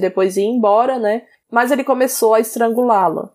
[0.00, 1.22] depois ir embora, né?
[1.50, 3.30] Mas ele começou a estrangulá-la.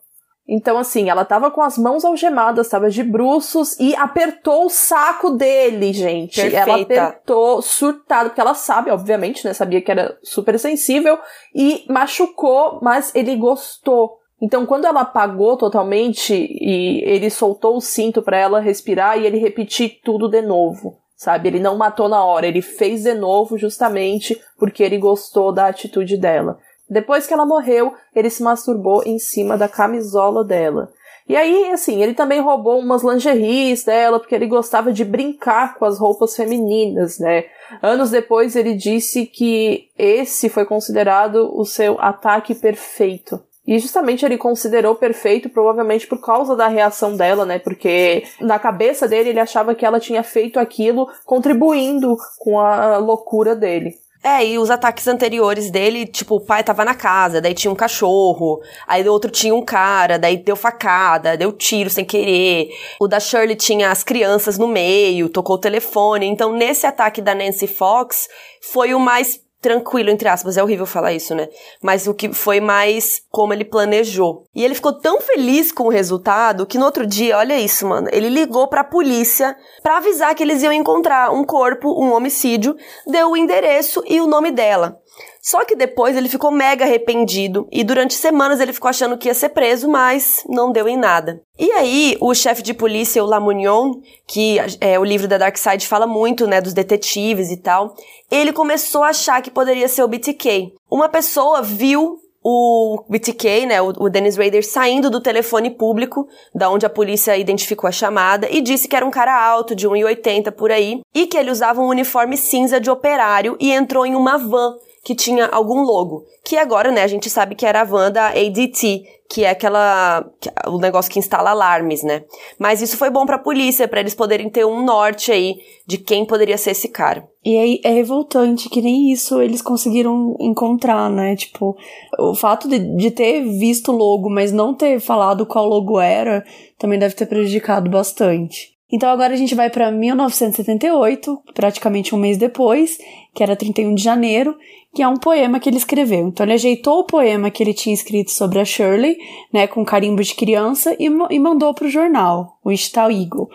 [0.48, 5.32] Então, assim, ela tava com as mãos algemadas, tava de bruços e apertou o saco
[5.32, 6.42] dele, gente.
[6.42, 6.70] Perfeita.
[6.70, 9.54] Ela apertou, surtado, porque ela sabe, obviamente, né?
[9.54, 11.18] Sabia que era super sensível
[11.56, 14.18] e machucou, mas ele gostou.
[14.42, 19.38] Então, quando ela apagou totalmente e ele soltou o cinto para ela respirar e ele
[19.38, 21.48] repetir tudo de novo, sabe?
[21.48, 26.18] Ele não matou na hora, ele fez de novo justamente porque ele gostou da atitude
[26.18, 26.60] dela.
[26.90, 30.92] Depois que ela morreu, ele se masturbou em cima da camisola dela.
[31.28, 35.86] E aí, assim, ele também roubou umas lingeries dela, porque ele gostava de brincar com
[35.86, 37.46] as roupas femininas, né?
[37.82, 43.42] Anos depois, ele disse que esse foi considerado o seu ataque perfeito.
[43.66, 47.58] E justamente ele considerou perfeito, provavelmente por causa da reação dela, né?
[47.58, 53.56] Porque na cabeça dele ele achava que ela tinha feito aquilo contribuindo com a loucura
[53.56, 53.96] dele.
[54.24, 57.76] É, e os ataques anteriores dele, tipo, o pai tava na casa, daí tinha um
[57.76, 62.70] cachorro, aí o outro tinha um cara, daí deu facada, deu tiro sem querer.
[63.02, 66.26] O da Shirley tinha as crianças no meio, tocou o telefone.
[66.26, 68.30] Então, nesse ataque da Nancy Fox,
[68.62, 71.48] foi o mais tranquilo, entre aspas, é horrível falar isso, né?
[71.82, 74.44] Mas o que foi mais como ele planejou.
[74.54, 78.10] E ele ficou tão feliz com o resultado que no outro dia, olha isso, mano,
[78.12, 82.76] ele ligou pra polícia pra avisar que eles iam encontrar um corpo, um homicídio,
[83.08, 85.00] deu o endereço e o nome dela.
[85.44, 89.34] Só que depois ele ficou mega arrependido e durante semanas ele ficou achando que ia
[89.34, 91.42] ser preso, mas não deu em nada.
[91.60, 93.92] E aí, o chefe de polícia, o Lamunion,
[94.26, 97.94] que é, o livro da Dark Side fala muito, né, dos detetives e tal,
[98.32, 100.74] ele começou a achar que poderia ser o BTK.
[100.90, 106.26] Uma pessoa viu o BTK, né, o, Dennis Rader, saindo do telefone público,
[106.56, 109.90] da onde a polícia identificou a chamada, e disse que era um cara alto, de
[109.90, 114.16] 1,80 por aí, e que ele usava um uniforme cinza de operário e entrou em
[114.16, 116.26] uma van que tinha algum logo.
[116.46, 120.26] Que agora, né, a gente sabe que era a van da ADT, que é aquela.
[120.68, 122.24] o negócio que instala alarmes, né?
[122.58, 126.26] Mas isso foi bom pra polícia, para eles poderem ter um norte aí de quem
[126.26, 127.28] poderia ser esse cara.
[127.44, 131.36] E aí é revoltante que nem isso eles conseguiram encontrar, né?
[131.36, 131.76] Tipo,
[132.18, 136.46] o fato de, de ter visto o logo, mas não ter falado qual logo era,
[136.78, 138.73] também deve ter prejudicado bastante.
[138.92, 142.98] Então agora a gente vai para 1978, praticamente um mês depois,
[143.34, 144.56] que era 31 de janeiro,
[144.94, 146.28] que é um poema que ele escreveu.
[146.28, 149.18] Então ele ajeitou o poema que ele tinha escrito sobre a Shirley,
[149.52, 153.50] né, com carimbo de criança e, e mandou pro jornal, o Star Eagle.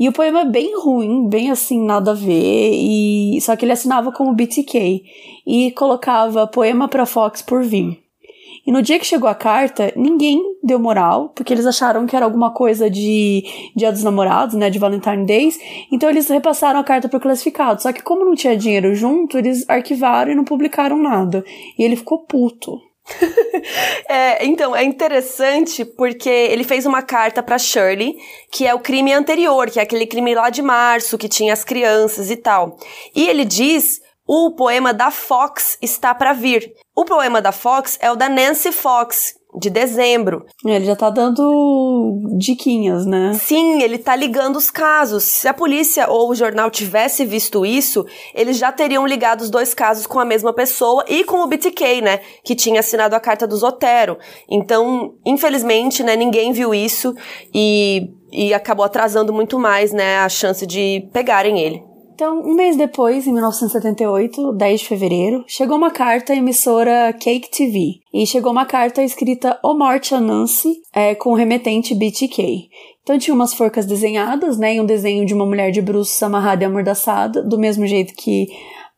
[0.00, 3.72] E o poema é bem ruim, bem assim, nada a ver, e só que ele
[3.72, 5.02] assinava como BTK
[5.46, 8.07] e colocava poema para Fox por vir.
[8.68, 12.26] E no dia que chegou a carta, ninguém deu moral, porque eles acharam que era
[12.26, 13.42] alguma coisa de
[13.74, 15.58] Dia dos Namorados, né, de Valentine Days.
[15.90, 17.80] Então eles repassaram a carta pro classificado.
[17.80, 21.42] Só que como não tinha dinheiro junto, eles arquivaram e não publicaram nada.
[21.78, 22.78] E ele ficou puto.
[24.06, 28.18] é, então, é interessante porque ele fez uma carta para Shirley,
[28.52, 31.64] que é o crime anterior, que é aquele crime lá de março, que tinha as
[31.64, 32.76] crianças e tal.
[33.16, 36.70] E ele diz o poema da Fox está para vir.
[36.94, 40.44] O poema da Fox é o da Nancy Fox, de dezembro.
[40.62, 43.32] Ele já tá dando diquinhas, né?
[43.32, 45.24] Sim, ele tá ligando os casos.
[45.24, 49.72] Se a polícia ou o jornal tivesse visto isso, eles já teriam ligado os dois
[49.72, 52.20] casos com a mesma pessoa e com o BTK, né?
[52.44, 54.18] Que tinha assinado a carta do Zotero.
[54.50, 57.14] Então, infelizmente, né, ninguém viu isso
[57.54, 61.87] e, e acabou atrasando muito mais, né, a chance de pegarem ele.
[62.18, 67.48] Então, um mês depois, em 1978, 10 de fevereiro, chegou uma carta à emissora Cake
[67.48, 68.00] TV.
[68.12, 72.70] E chegou uma carta escrita O Morte a Nancy, é, com o remetente BTK.
[73.04, 74.74] Então tinha umas forcas desenhadas, né?
[74.74, 78.48] E um desenho de uma mulher de bruços amarrada e amordaçada, do mesmo jeito que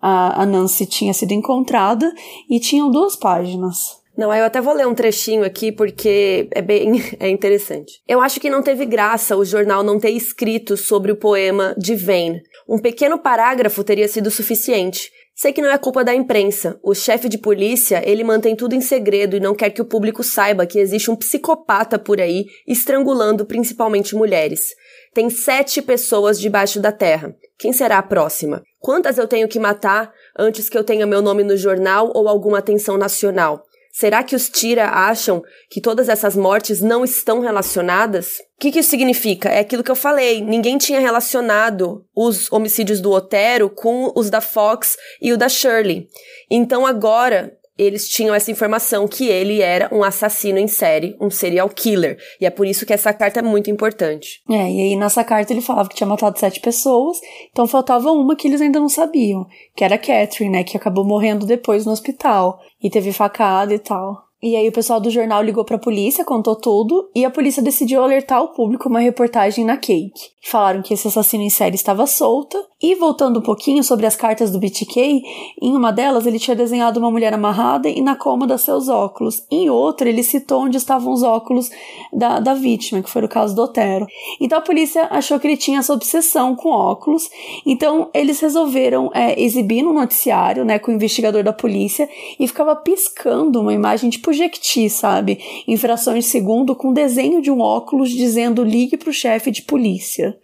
[0.00, 2.10] a, a Nancy tinha sido encontrada.
[2.48, 3.99] E tinham duas páginas.
[4.20, 8.02] Não, eu até vou ler um trechinho aqui porque é bem é interessante.
[8.06, 11.96] Eu acho que não teve graça o jornal não ter escrito sobre o poema de
[11.96, 12.42] Vane.
[12.68, 15.10] Um pequeno parágrafo teria sido suficiente.
[15.34, 16.78] Sei que não é culpa da imprensa.
[16.84, 20.22] O chefe de polícia, ele mantém tudo em segredo e não quer que o público
[20.22, 24.66] saiba que existe um psicopata por aí estrangulando principalmente mulheres.
[25.14, 27.34] Tem sete pessoas debaixo da terra.
[27.58, 28.62] Quem será a próxima?
[28.80, 32.58] Quantas eu tenho que matar antes que eu tenha meu nome no jornal ou alguma
[32.58, 33.64] atenção nacional?
[33.92, 38.38] Será que os Tira acham que todas essas mortes não estão relacionadas?
[38.56, 39.48] O que, que isso significa?
[39.48, 40.40] É aquilo que eu falei.
[40.40, 46.08] Ninguém tinha relacionado os homicídios do Otero com os da Fox e o da Shirley.
[46.50, 51.68] Então agora eles tinham essa informação que ele era um assassino em série, um serial
[51.68, 52.18] killer.
[52.40, 54.42] E é por isso que essa carta é muito importante.
[54.50, 57.18] É, e aí nessa carta ele falava que tinha matado sete pessoas,
[57.50, 61.04] então faltava uma que eles ainda não sabiam, que era a Catherine, né, que acabou
[61.04, 64.29] morrendo depois no hospital e teve facada e tal.
[64.42, 67.62] E aí o pessoal do jornal ligou para a polícia, contou tudo, e a polícia
[67.62, 70.30] decidiu alertar o público uma reportagem na Cake.
[70.42, 72.58] Falaram que esse assassino em série estava solta.
[72.82, 75.22] E voltando um pouquinho sobre as cartas do BTK,
[75.60, 79.44] em uma delas ele tinha desenhado uma mulher amarrada e na cômoda seus óculos.
[79.50, 81.68] Em outra ele citou onde estavam os óculos
[82.10, 84.06] da, da vítima, que foi o caso do Otero.
[84.40, 87.28] Então a polícia achou que ele tinha essa obsessão com óculos.
[87.66, 92.74] Então eles resolveram é, exibir no noticiário, né, com o investigador da polícia, e ficava
[92.74, 95.38] piscando uma imagem tipo Jequiti, sabe?
[95.66, 100.36] Em frações de segundo, com desenho de um óculos dizendo ligue pro chefe de polícia.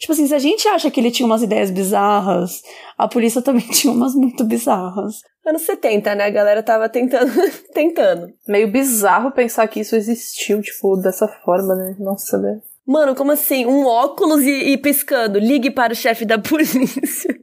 [0.00, 2.62] Tipo assim, se a gente acha que ele tinha umas ideias bizarras,
[2.96, 5.16] a polícia também tinha umas muito bizarras.
[5.46, 6.24] Anos 70, né?
[6.24, 7.32] A galera tava tentando,
[7.72, 8.28] tentando.
[8.46, 11.96] Meio bizarro pensar que isso existiu, tipo, dessa forma, né?
[11.98, 12.60] Nossa, né?
[12.86, 13.66] Mano, como assim?
[13.66, 15.38] Um óculos e, e piscando.
[15.38, 17.34] Ligue para o chefe da polícia.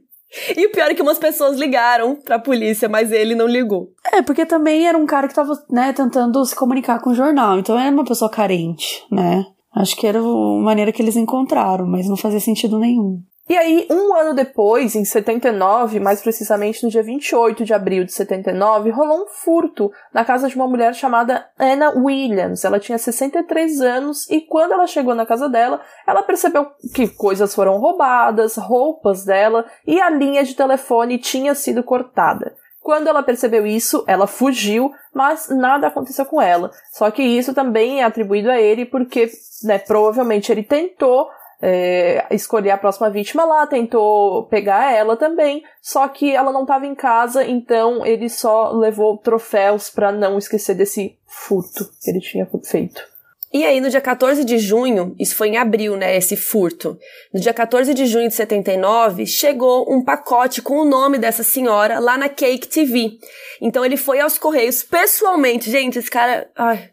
[0.56, 3.92] E o pior é que umas pessoas ligaram pra polícia, mas ele não ligou.
[4.12, 7.58] É, porque também era um cara que tava, né, tentando se comunicar com o jornal.
[7.58, 9.44] Então era uma pessoa carente, né?
[9.74, 13.20] Acho que era a maneira que eles encontraram, mas não fazia sentido nenhum.
[13.48, 18.12] E aí, um ano depois, em 79, mais precisamente no dia 28 de abril de
[18.12, 22.64] 79, rolou um furto na casa de uma mulher chamada Anna Williams.
[22.64, 27.54] Ela tinha 63 anos e quando ela chegou na casa dela, ela percebeu que coisas
[27.54, 32.52] foram roubadas, roupas dela e a linha de telefone tinha sido cortada.
[32.80, 36.72] Quando ela percebeu isso, ela fugiu, mas nada aconteceu com ela.
[36.92, 39.30] Só que isso também é atribuído a ele porque,
[39.62, 41.28] né, provavelmente ele tentou
[41.60, 46.86] é, escolher a próxima vítima lá, tentou pegar ela também, só que ela não estava
[46.86, 52.48] em casa, então ele só levou troféus para não esquecer desse furto que ele tinha
[52.64, 53.16] feito.
[53.52, 56.98] E aí, no dia 14 de junho, isso foi em abril, né, esse furto.
[57.32, 61.98] No dia 14 de junho de 79, chegou um pacote com o nome dessa senhora
[62.00, 63.12] lá na Cake TV.
[63.60, 66.90] Então ele foi aos Correios pessoalmente, gente, esse cara, ai,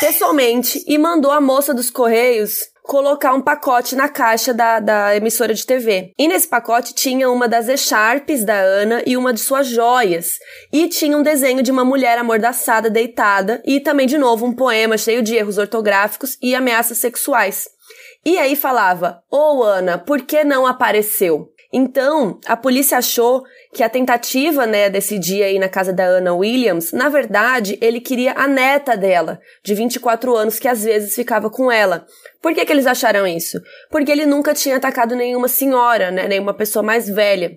[0.00, 5.52] pessoalmente, e mandou a moça dos Correios colocar um pacote na caixa da, da emissora
[5.52, 6.12] de TV.
[6.18, 10.38] E nesse pacote tinha uma das echarpes da Ana e uma de suas joias.
[10.72, 14.96] E tinha um desenho de uma mulher amordaçada deitada e também, de novo, um poema
[14.96, 17.68] cheio de erros ortográficos e ameaças sexuais.
[18.24, 21.52] E aí falava: Ô oh, Ana, por que não apareceu?
[21.72, 23.44] Então, a polícia achou
[23.76, 28.00] que a tentativa, né, desse dia aí na casa da Anna Williams, na verdade, ele
[28.00, 32.06] queria a neta dela, de 24 anos, que às vezes ficava com ela.
[32.40, 33.60] Por que, que eles acharam isso?
[33.90, 37.54] Porque ele nunca tinha atacado nenhuma senhora, né, nenhuma pessoa mais velha.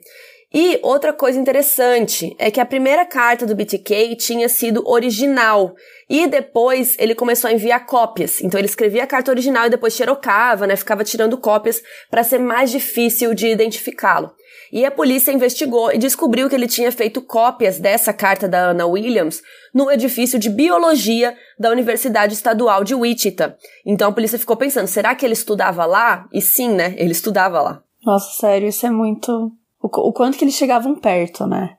[0.54, 5.74] E outra coisa interessante é que a primeira carta do BTK tinha sido original
[6.10, 8.42] e depois ele começou a enviar cópias.
[8.42, 12.40] Então ele escrevia a carta original e depois xerocava, né, ficava tirando cópias para ser
[12.40, 14.34] mais difícil de identificá-lo.
[14.72, 18.86] E a polícia investigou e descobriu que ele tinha feito cópias dessa carta da Anna
[18.86, 19.42] Williams
[19.74, 23.58] no edifício de biologia da Universidade Estadual de Wichita.
[23.86, 26.28] Então a polícia ficou pensando, será que ele estudava lá?
[26.34, 26.96] E sim, né?
[26.98, 27.84] Ele estudava lá.
[28.06, 29.52] Nossa, sério, isso é muito
[29.82, 31.76] o, o quanto que eles chegavam perto, né?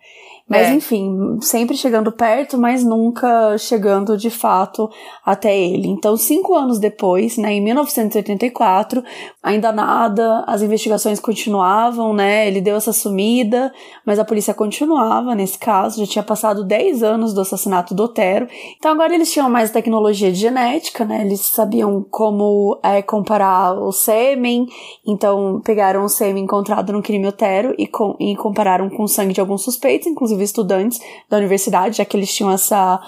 [0.50, 0.74] Mas é.
[0.74, 4.90] enfim, sempre chegando perto, mas nunca chegando de fato
[5.24, 5.86] até ele.
[5.86, 9.00] Então, cinco anos depois, né, em 1984,
[9.40, 12.48] ainda nada, as investigações continuavam, né?
[12.48, 13.72] Ele deu essa sumida,
[14.04, 16.00] mas a polícia continuava nesse caso.
[16.00, 18.48] Já tinha passado 10 anos do assassinato do Otero.
[18.76, 21.24] Então, agora eles tinham mais tecnologia de genética, né?
[21.24, 24.66] Eles sabiam como é, comparar o sêmen.
[25.06, 29.32] Então, pegaram o sêmen encontrado no crime Otero e, com, e compararam com o sangue
[29.32, 33.00] de alguns suspeitos, inclusive estudantes da universidade, já que eles tinham essa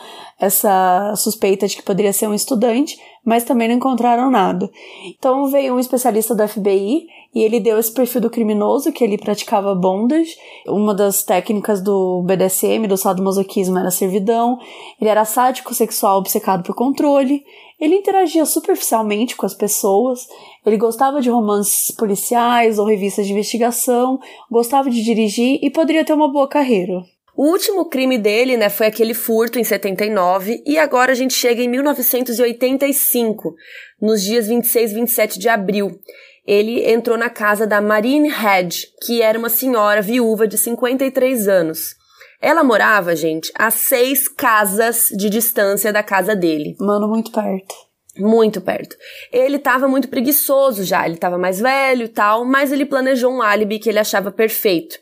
[0.42, 4.68] essa suspeita de que poderia ser um estudante, mas também não encontraram nada.
[5.16, 9.16] Então veio um especialista do FBI e ele deu esse perfil do criminoso que ele
[9.16, 10.36] praticava bondage.
[10.66, 14.58] Uma das técnicas do BDSM, do sadomasoquismo, era servidão.
[15.00, 17.44] Ele era sádico sexual obcecado por controle.
[17.80, 20.26] Ele interagia superficialmente com as pessoas.
[20.66, 24.18] Ele gostava de romances policiais ou revistas de investigação,
[24.50, 27.00] gostava de dirigir e poderia ter uma boa carreira.
[27.34, 31.62] O último crime dele, né, foi aquele furto em 79 e agora a gente chega
[31.62, 33.54] em 1985,
[34.00, 35.98] nos dias 26 e 27 de abril.
[36.46, 41.94] Ele entrou na casa da Marine Hedge, que era uma senhora viúva de 53 anos.
[42.40, 46.76] Ela morava, gente, a seis casas de distância da casa dele.
[46.80, 47.74] Mano, muito perto.
[48.18, 48.94] Muito perto.
[49.32, 53.40] Ele estava muito preguiçoso já, ele estava mais velho e tal, mas ele planejou um
[53.40, 54.98] álibi que ele achava perfeito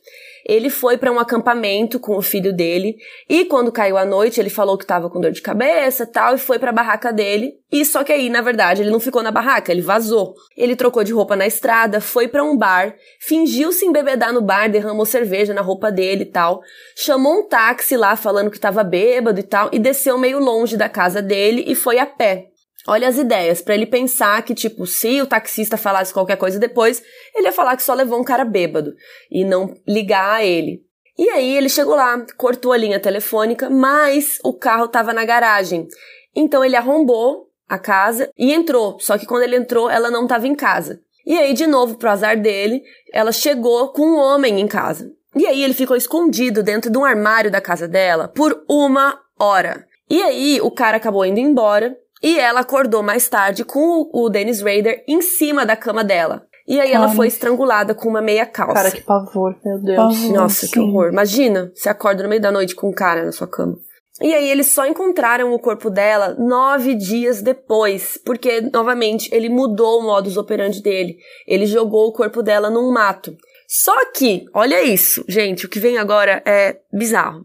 [0.47, 2.97] ele foi para um acampamento com o filho dele
[3.29, 6.39] e quando caiu a noite ele falou que estava com dor de cabeça tal e
[6.39, 9.31] foi para a barraca dele e só que aí na verdade ele não ficou na
[9.31, 10.35] barraca ele vazou.
[10.57, 14.69] Ele trocou de roupa na estrada foi para um bar fingiu se embebedar no bar
[14.69, 16.61] derramou cerveja na roupa dele e tal
[16.97, 20.89] chamou um táxi lá falando que estava bêbado e tal e desceu meio longe da
[20.89, 22.51] casa dele e foi a pé
[22.89, 27.03] Olha as ideias, para ele pensar que, tipo, se o taxista falasse qualquer coisa depois,
[27.35, 28.95] ele ia falar que só levou um cara bêbado
[29.31, 30.83] e não ligar a ele.
[31.19, 35.87] E aí ele chegou lá, cortou a linha telefônica, mas o carro estava na garagem.
[36.35, 38.99] Então ele arrombou a casa e entrou.
[38.99, 41.01] Só que quando ele entrou, ela não estava em casa.
[41.27, 45.13] E aí, de novo, pro azar dele, ela chegou com um homem em casa.
[45.37, 49.87] E aí ele ficou escondido dentro de um armário da casa dela por uma hora.
[50.09, 54.61] E aí o cara acabou indo embora e ela acordou mais tarde com o Dennis
[54.61, 56.47] Rader em cima da cama dela.
[56.67, 57.05] E aí Cara.
[57.05, 58.75] ela foi estrangulada com uma meia calça.
[58.75, 59.97] Cara, que pavor, meu Deus.
[59.97, 60.73] Pavor, Nossa, sim.
[60.73, 61.11] que horror.
[61.11, 63.77] Imagina, você acorda no meio da noite com um cara na sua cama.
[64.23, 69.99] E aí eles só encontraram o corpo dela nove dias depois, porque, novamente, ele mudou
[69.99, 71.17] o modus operandi dele.
[71.47, 73.35] Ele jogou o corpo dela num mato.
[73.67, 77.45] Só que, olha isso, gente, o que vem agora é bizarro.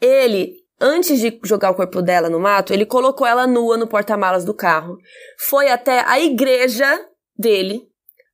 [0.00, 4.44] Ele Antes de jogar o corpo dela no mato, ele colocou ela nua no porta-malas
[4.44, 4.98] do carro,
[5.38, 7.00] foi até a igreja
[7.36, 7.88] dele,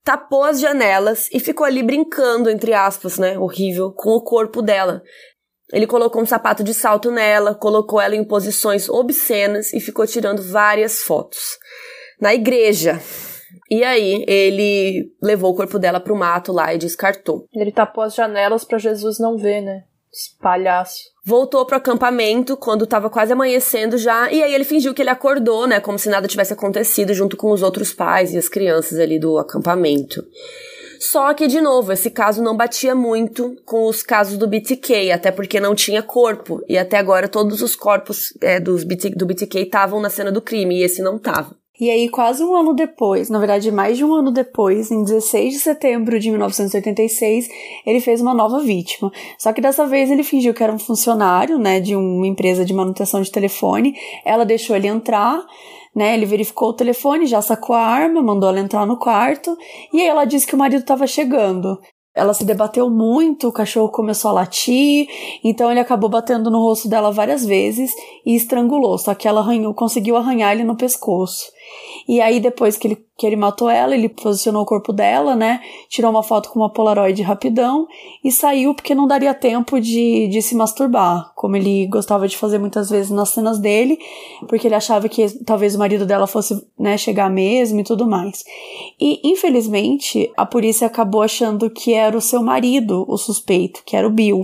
[0.04, 3.38] tapou as janelas e ficou ali brincando, entre aspas, né?
[3.38, 5.02] Horrível, com o corpo dela.
[5.72, 10.42] Ele colocou um sapato de salto nela, colocou ela em posições obscenas e ficou tirando
[10.42, 11.56] várias fotos.
[12.20, 13.00] Na igreja.
[13.70, 17.46] E aí, ele levou o corpo dela pro mato lá e descartou.
[17.54, 19.84] Ele tapou as janelas para Jesus não ver, né?
[20.12, 25.00] Esse palhaço voltou pro acampamento quando tava quase amanhecendo já, e aí ele fingiu que
[25.00, 28.48] ele acordou, né, como se nada tivesse acontecido junto com os outros pais e as
[28.48, 30.22] crianças ali do acampamento.
[31.00, 35.32] Só que, de novo, esse caso não batia muito com os casos do BTK, até
[35.32, 36.62] porque não tinha corpo.
[36.68, 40.40] E até agora todos os corpos é, dos BT, do BTK estavam na cena do
[40.40, 41.56] crime, e esse não tava.
[41.80, 45.54] E aí, quase um ano depois, na verdade, mais de um ano depois, em 16
[45.54, 47.48] de setembro de 1986,
[47.86, 49.10] ele fez uma nova vítima.
[49.38, 52.74] Só que dessa vez ele fingiu que era um funcionário, né, de uma empresa de
[52.74, 53.94] manutenção de telefone.
[54.24, 55.42] Ela deixou ele entrar,
[55.94, 56.14] né?
[56.14, 59.56] Ele verificou o telefone, já sacou a arma, mandou ela entrar no quarto,
[59.92, 61.78] e aí ela disse que o marido estava chegando.
[62.14, 65.08] Ela se debateu muito, o cachorro começou a latir,
[65.42, 67.90] então ele acabou batendo no rosto dela várias vezes
[68.26, 71.46] e estrangulou, só que ela arranhou, conseguiu arranhar ele no pescoço.
[72.08, 75.60] E aí, depois que ele, que ele matou ela, ele posicionou o corpo dela, né?
[75.88, 77.86] Tirou uma foto com uma Polaroid rapidão
[78.24, 82.58] e saiu porque não daria tempo de, de se masturbar, como ele gostava de fazer
[82.58, 83.98] muitas vezes nas cenas dele,
[84.48, 88.44] porque ele achava que talvez o marido dela fosse, né, chegar mesmo e tudo mais.
[89.00, 94.06] E, infelizmente, a polícia acabou achando que era o seu marido o suspeito, que era
[94.06, 94.42] o Bill.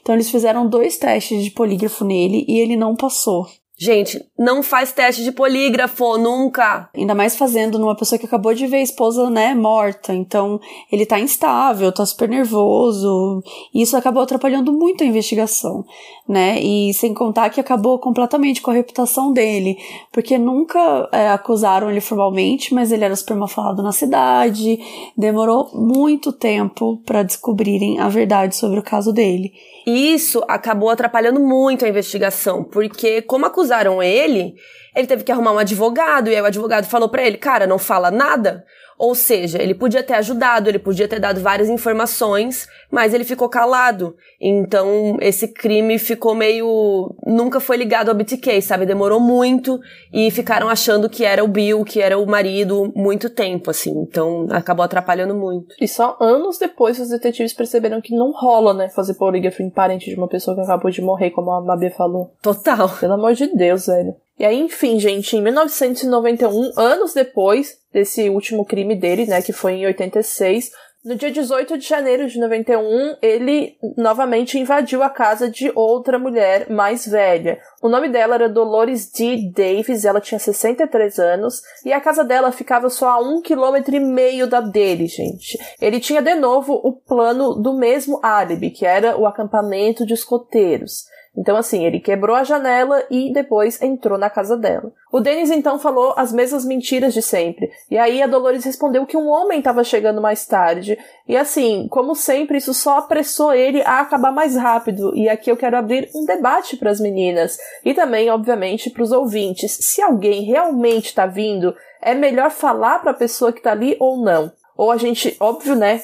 [0.00, 3.46] Então, eles fizeram dois testes de polígrafo nele e ele não passou.
[3.76, 6.88] Gente, não faz teste de polígrafo, nunca.
[6.94, 10.14] Ainda mais fazendo numa pessoa que acabou de ver a esposa, né, morta.
[10.14, 10.60] Então,
[10.92, 13.42] ele tá instável, tá super nervoso.
[13.74, 15.84] Isso acabou atrapalhando muito a investigação,
[16.28, 16.60] né?
[16.60, 19.76] E sem contar que acabou completamente com a reputação dele.
[20.12, 24.78] Porque nunca é, acusaram ele formalmente, mas ele era super mal falado na cidade.
[25.18, 29.52] Demorou muito tempo para descobrirem a verdade sobre o caso dele.
[29.86, 34.54] E isso acabou atrapalhando muito a investigação, porque como acusaram ele,
[34.94, 37.78] ele teve que arrumar um advogado, e aí o advogado falou para ele, cara, não
[37.78, 38.64] fala nada.
[38.98, 43.48] Ou seja, ele podia ter ajudado, ele podia ter dado várias informações, mas ele ficou
[43.48, 44.16] calado.
[44.40, 47.14] Então, esse crime ficou meio.
[47.26, 48.86] nunca foi ligado ao BTK, sabe?
[48.86, 49.80] Demorou muito
[50.12, 53.90] e ficaram achando que era o Bill, que era o marido, muito tempo, assim.
[53.90, 55.74] Então, acabou atrapalhando muito.
[55.80, 58.88] E só anos depois os detetives perceberam que não rola, né?
[58.90, 62.32] Fazer polígrafo em parente de uma pessoa que acabou de morrer, como a Mabê falou.
[62.42, 62.88] Total.
[63.00, 64.14] Pelo amor de Deus, velho.
[64.38, 69.74] E aí, enfim, gente, em 1991, anos depois desse último crime dele, né, que foi
[69.74, 70.70] em 86,
[71.04, 76.70] no dia 18 de janeiro de 91, ele novamente invadiu a casa de outra mulher
[76.70, 77.60] mais velha.
[77.82, 79.52] O nome dela era Dolores D.
[79.54, 84.00] Davis, ela tinha 63 anos, e a casa dela ficava só a um quilômetro e
[84.00, 85.58] meio da dele, gente.
[85.78, 91.04] Ele tinha de novo o plano do mesmo álibi, que era o acampamento de escoteiros.
[91.36, 94.92] Então, assim, ele quebrou a janela e depois entrou na casa dela.
[95.12, 97.70] O Denis então falou as mesmas mentiras de sempre.
[97.90, 100.96] E aí a Dolores respondeu que um homem estava chegando mais tarde.
[101.28, 105.14] E assim, como sempre, isso só apressou ele a acabar mais rápido.
[105.16, 109.10] E aqui eu quero abrir um debate para as meninas e também, obviamente, para os
[109.10, 109.72] ouvintes.
[109.72, 114.18] Se alguém realmente está vindo, é melhor falar para a pessoa que está ali ou
[114.18, 114.52] não?
[114.76, 116.02] Ou a gente, óbvio, né?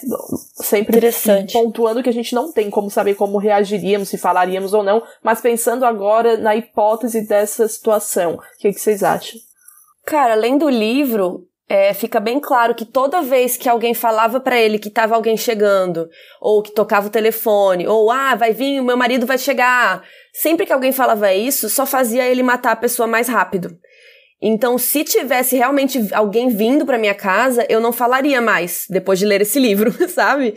[0.54, 1.00] Sempre
[1.52, 5.40] pontuando que a gente não tem como saber como reagiríamos, se falaríamos ou não, mas
[5.40, 9.40] pensando agora na hipótese dessa situação, o que, que vocês acham?
[10.06, 14.60] Cara, lendo o livro, é, fica bem claro que toda vez que alguém falava para
[14.60, 16.08] ele que tava alguém chegando,
[16.40, 20.02] ou que tocava o telefone, ou ah, vai vir, o meu marido vai chegar,
[20.32, 23.76] sempre que alguém falava isso, só fazia ele matar a pessoa mais rápido.
[24.42, 29.26] Então, se tivesse realmente alguém vindo para minha casa, eu não falaria mais depois de
[29.26, 30.54] ler esse livro, sabe?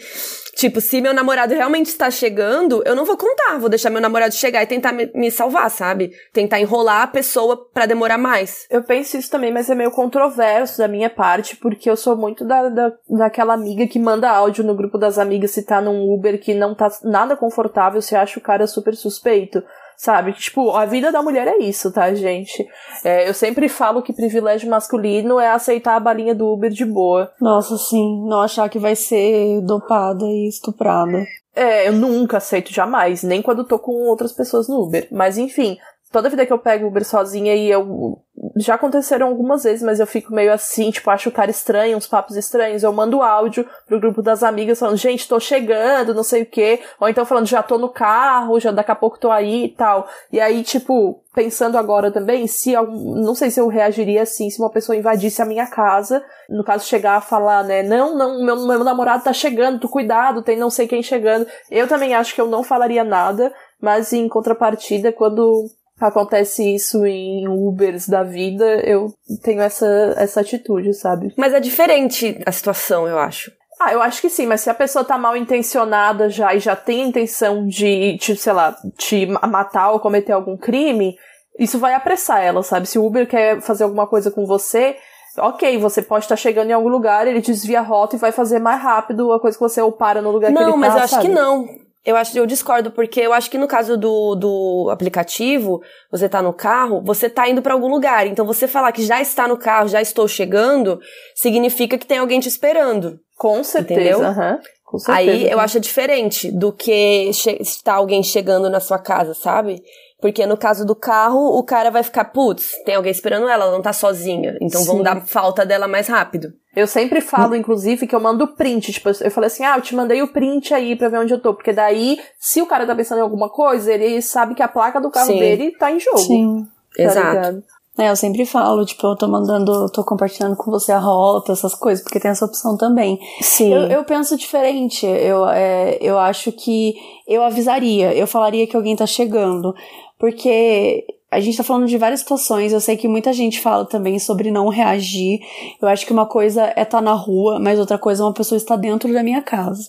[0.55, 4.35] Tipo, se meu namorado realmente está chegando, eu não vou contar, vou deixar meu namorado
[4.35, 6.13] chegar e tentar me, salvar, sabe?
[6.31, 8.67] Tentar enrolar a pessoa para demorar mais.
[8.69, 12.45] Eu penso isso também, mas é meio controverso da minha parte, porque eu sou muito
[12.45, 16.39] da, da, daquela amiga que manda áudio no grupo das amigas se tá num Uber
[16.39, 19.63] que não tá nada confortável, se acha o cara super suspeito.
[19.97, 20.33] Sabe?
[20.33, 22.67] Tipo, a vida da mulher é isso, tá, gente?
[23.03, 27.31] É, eu sempre falo que privilégio masculino é aceitar a balinha do Uber de boa.
[27.39, 28.25] Nossa, sim.
[28.27, 31.25] Não achar que vai ser dopada e estuprada.
[31.55, 35.07] É, eu nunca aceito jamais, nem quando tô com outras pessoas no Uber.
[35.11, 35.77] Mas enfim,
[36.13, 38.19] toda vida que eu pego Uber sozinha e eu.
[38.55, 42.07] Já aconteceram algumas vezes, mas eu fico meio assim, tipo, acho o cara estranho, uns
[42.07, 42.83] papos estranhos.
[42.83, 46.81] Eu mando áudio pro grupo das amigas falando, gente, tô chegando, não sei o quê.
[46.99, 50.07] Ou então falando, já tô no carro, já daqui a pouco tô aí e tal.
[50.31, 54.69] E aí, tipo, pensando agora também, se não sei se eu reagiria assim se uma
[54.69, 58.83] pessoa invadisse a minha casa, no caso chegar a falar, né, não, não, meu, meu
[58.83, 61.47] namorado tá chegando, tu cuidado, tem não sei quem chegando.
[61.71, 63.51] Eu também acho que eu não falaria nada,
[63.81, 65.65] mas em contrapartida, quando
[65.99, 69.85] acontece isso em Ubers da vida, eu tenho essa,
[70.17, 71.33] essa atitude, sabe?
[71.37, 73.51] Mas é diferente a situação, eu acho.
[73.79, 76.75] Ah, eu acho que sim, mas se a pessoa tá mal intencionada já e já
[76.75, 81.15] tem a intenção de, te, sei lá, te matar ou cometer algum crime,
[81.59, 82.87] isso vai apressar ela, sabe?
[82.87, 84.95] Se o Uber quer fazer alguma coisa com você,
[85.37, 88.59] ok, você pode estar chegando em algum lugar, ele desvia a rota e vai fazer
[88.59, 90.77] mais rápido a coisa que você ou para no lugar não, que ele tá.
[90.77, 91.27] Não, mas eu acho sabe?
[91.27, 91.65] que não.
[92.05, 95.81] Eu acho, eu discordo, porque eu acho que no caso do, do aplicativo,
[96.11, 98.27] você tá no carro, você tá indo para algum lugar.
[98.27, 100.99] Então você falar que já está no carro, já estou chegando,
[101.33, 103.19] significa que tem alguém te esperando.
[103.37, 104.29] Com certeza.
[104.29, 104.59] Uhum.
[104.83, 105.31] Com certeza.
[105.31, 109.81] Aí eu acho diferente do que estar alguém chegando na sua casa, sabe?
[110.23, 113.73] Porque no caso do carro, o cara vai ficar, putz, tem alguém esperando ela, ela
[113.73, 114.57] não tá sozinha.
[114.61, 114.87] Então Sim.
[114.87, 116.53] vão dar falta dela mais rápido.
[116.73, 118.93] Eu sempre falo, inclusive, que eu mando print.
[118.93, 121.41] Tipo, eu falei assim, ah, eu te mandei o print aí pra ver onde eu
[121.41, 121.53] tô.
[121.53, 125.01] Porque daí, se o cara tá pensando em alguma coisa, ele sabe que a placa
[125.01, 125.39] do carro Sim.
[125.39, 126.19] dele tá em jogo.
[126.19, 126.65] Sim.
[126.95, 127.27] Tá Exato.
[127.27, 127.63] Ligado?
[127.97, 131.75] É, eu sempre falo, tipo, eu tô mandando, tô compartilhando com você a rota, essas
[131.75, 133.19] coisas, porque tem essa opção também.
[133.39, 133.71] Sim.
[133.71, 135.05] Eu, eu penso diferente.
[135.05, 136.95] Eu, é, eu acho que
[137.27, 139.75] eu avisaria, eu falaria que alguém tá chegando
[140.19, 144.19] porque a gente tá falando de várias situações, eu sei que muita gente fala também
[144.19, 145.39] sobre não reagir.
[145.81, 148.33] Eu acho que uma coisa é estar tá na rua, mas outra coisa é uma
[148.33, 149.81] pessoa estar dentro da minha casa.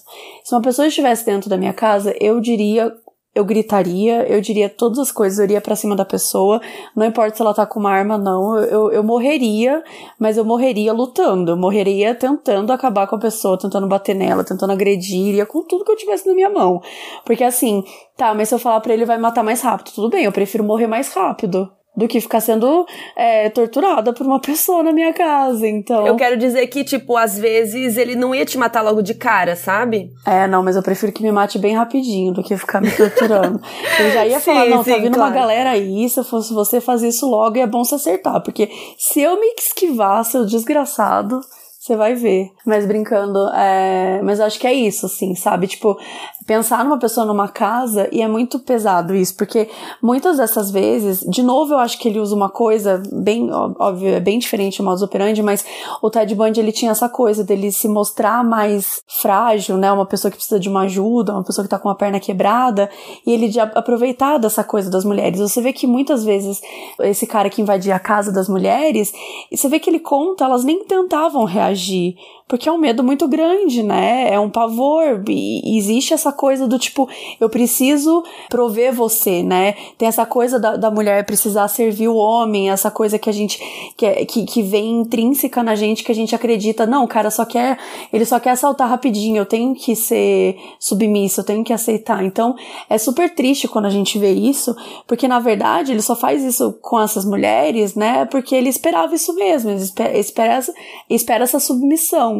[0.43, 2.93] Se uma pessoa estivesse dentro da minha casa, eu diria
[3.35, 6.61] eu gritaria, eu diria todas as coisas, eu iria pra cima da pessoa,
[6.95, 9.83] não importa se ela tá com uma arma, não, eu, eu morreria,
[10.19, 14.73] mas eu morreria lutando, eu morreria tentando acabar com a pessoa, tentando bater nela, tentando
[14.73, 16.81] agredir, iria com tudo que eu tivesse na minha mão.
[17.25, 17.83] Porque assim,
[18.17, 20.63] tá, mas se eu falar pra ele vai matar mais rápido, tudo bem, eu prefiro
[20.63, 21.71] morrer mais rápido.
[21.97, 22.85] Do que ficar sendo
[23.17, 25.67] é, torturada por uma pessoa na minha casa.
[25.67, 26.07] Então.
[26.07, 29.55] Eu quero dizer que, tipo, às vezes ele não ia te matar logo de cara,
[29.55, 30.11] sabe?
[30.27, 33.61] É, não, mas eu prefiro que me mate bem rapidinho do que ficar me torturando.
[34.01, 35.31] eu já ia sim, falar, não, tá sim, tá vindo claro.
[35.31, 38.43] uma galera aí, se eu fosse você fazer isso logo, é bom se acertar.
[38.43, 38.69] Porque
[38.99, 41.41] se eu me esquivar, seu desgraçado.
[41.85, 42.49] Você vai ver.
[42.65, 44.19] Mas brincando, é...
[44.23, 45.67] mas eu acho que é isso, assim, sabe?
[45.67, 45.99] Tipo,
[46.47, 49.69] pensar numa pessoa numa casa e é muito pesado isso, porque
[50.03, 54.21] muitas dessas vezes, de novo, eu acho que ele usa uma coisa bem, óbvio, é
[54.21, 55.65] bem diferente do modus operandi, mas
[56.03, 59.91] o Ted Bundy, ele tinha essa coisa dele se mostrar mais frágil, né?
[59.93, 62.91] Uma pessoa que precisa de uma ajuda, uma pessoa que tá com a perna quebrada,
[63.27, 65.41] e ele de aproveitar dessa coisa das mulheres.
[65.41, 66.61] Você vê que muitas vezes
[67.01, 69.13] esse cara que invadia a casa das mulheres,
[69.53, 72.17] você vê que ele conta, elas nem tentavam reagir agir,
[72.47, 74.29] porque é um medo muito grande, né?
[74.31, 75.23] É um pavor.
[75.29, 77.09] E existe essa coisa do tipo,
[77.41, 79.75] eu preciso prover você, né?
[79.97, 83.59] Tem essa coisa da, da mulher precisar servir o homem, essa coisa que a gente,
[83.97, 87.31] que, é, que, que vem intrínseca na gente, que a gente acredita, não, o cara
[87.31, 87.79] só quer,
[88.13, 92.23] ele só quer saltar rapidinho, eu tenho que ser submisso, eu tenho que aceitar.
[92.23, 92.55] Então,
[92.91, 94.77] é super triste quando a gente vê isso,
[95.07, 98.27] porque na verdade ele só faz isso com essas mulheres, né?
[98.27, 100.61] Porque ele esperava isso mesmo, ele espera, espera,
[101.09, 102.34] espera essa submissão.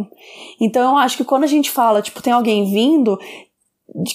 [0.61, 3.19] Então eu acho que quando a gente fala, tipo, tem alguém vindo,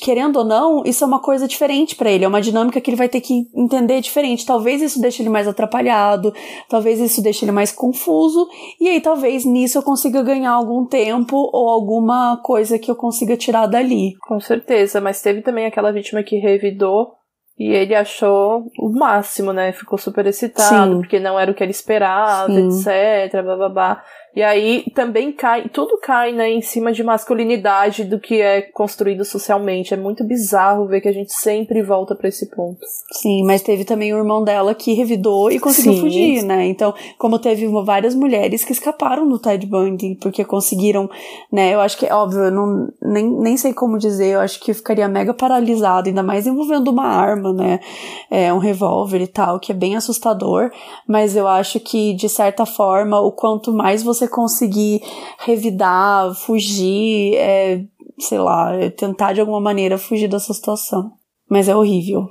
[0.01, 2.97] querendo ou não, isso é uma coisa diferente para ele, é uma dinâmica que ele
[2.97, 4.45] vai ter que entender diferente.
[4.45, 6.33] Talvez isso deixe ele mais atrapalhado,
[6.67, 8.47] talvez isso deixe ele mais confuso,
[8.79, 13.37] e aí talvez nisso eu consiga ganhar algum tempo ou alguma coisa que eu consiga
[13.37, 14.15] tirar dali.
[14.21, 17.19] Com certeza, mas teve também aquela vítima que revidou
[17.57, 19.73] e ele achou o máximo, né?
[19.73, 20.97] Ficou super excitado, Sim.
[20.99, 22.67] porque não era o que ele esperava, Sim.
[22.67, 24.03] etc, blá blá blá.
[24.35, 29.25] E aí também cai, tudo cai, né, em cima de masculinidade do que é construído
[29.25, 29.93] socialmente.
[29.93, 32.79] É muito bizarro ver que a gente sempre volta para esse ponto.
[33.11, 36.01] Sim, mas teve também o irmão dela que revidou e conseguiu Sim.
[36.01, 36.67] fugir, né?
[36.67, 41.09] Então, como teve várias mulheres que escaparam do Ted Bundy porque conseguiram,
[41.51, 41.73] né?
[41.73, 45.07] Eu acho que, óbvio, eu não, nem, nem sei como dizer, eu acho que ficaria
[45.07, 47.79] mega paralisado, ainda mais envolvendo uma arma, né?
[48.29, 50.71] É, um revólver e tal, que é bem assustador,
[51.07, 55.01] mas eu acho que, de certa forma, o quanto mais você você conseguir
[55.39, 57.83] revidar, fugir, é,
[58.19, 61.13] sei lá, é tentar de alguma maneira fugir dessa situação.
[61.49, 62.27] Mas é horrível,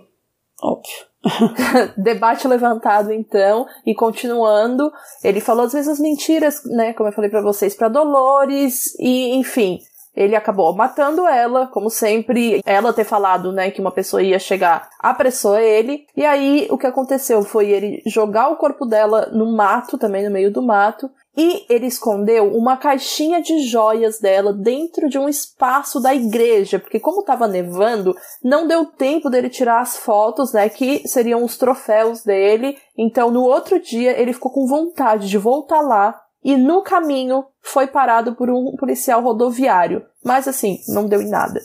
[0.63, 1.09] óbvio.
[1.97, 4.93] Debate levantado então e continuando,
[5.25, 9.81] ele falou as mentiras, né, como eu falei para vocês, para Dolores e enfim,
[10.19, 12.61] ele acabou matando ela, como sempre.
[12.67, 16.07] Ela ter falado, né, que uma pessoa ia chegar, apressou ele.
[16.17, 20.33] E aí o que aconteceu foi ele jogar o corpo dela no mato, também no
[20.33, 21.09] meio do mato,
[21.39, 26.99] e ele escondeu uma caixinha de joias dela dentro de um espaço da igreja, porque
[26.99, 28.13] como estava nevando,
[28.43, 32.77] não deu tempo dele tirar as fotos, né, que seriam os troféus dele.
[32.97, 37.87] Então, no outro dia, ele ficou com vontade de voltar lá e no caminho foi
[37.87, 40.05] parado por um policial rodoviário.
[40.25, 41.61] Mas assim, não deu em nada.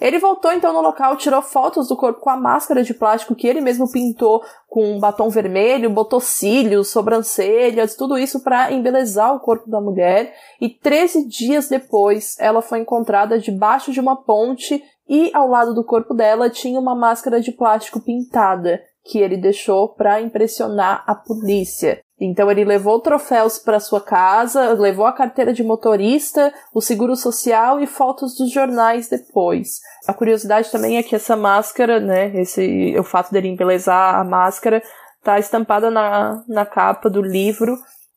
[0.00, 3.48] Ele voltou então no local, tirou fotos do corpo com a máscara de plástico que
[3.48, 9.40] ele mesmo pintou com um batom vermelho, botou cílios, sobrancelhas, tudo isso para embelezar o
[9.40, 10.32] corpo da mulher.
[10.60, 15.82] E 13 dias depois, ela foi encontrada debaixo de uma ponte e ao lado do
[15.82, 21.98] corpo dela tinha uma máscara de plástico pintada que ele deixou para impressionar a polícia.
[22.20, 27.80] Então ele levou troféus para sua casa, levou a carteira de motorista, o seguro social
[27.80, 29.78] e fotos dos jornais depois.
[30.06, 34.82] A curiosidade também é que essa máscara, né, esse o fato dele embelezar a máscara,
[35.22, 37.76] tá estampada na, na capa do livro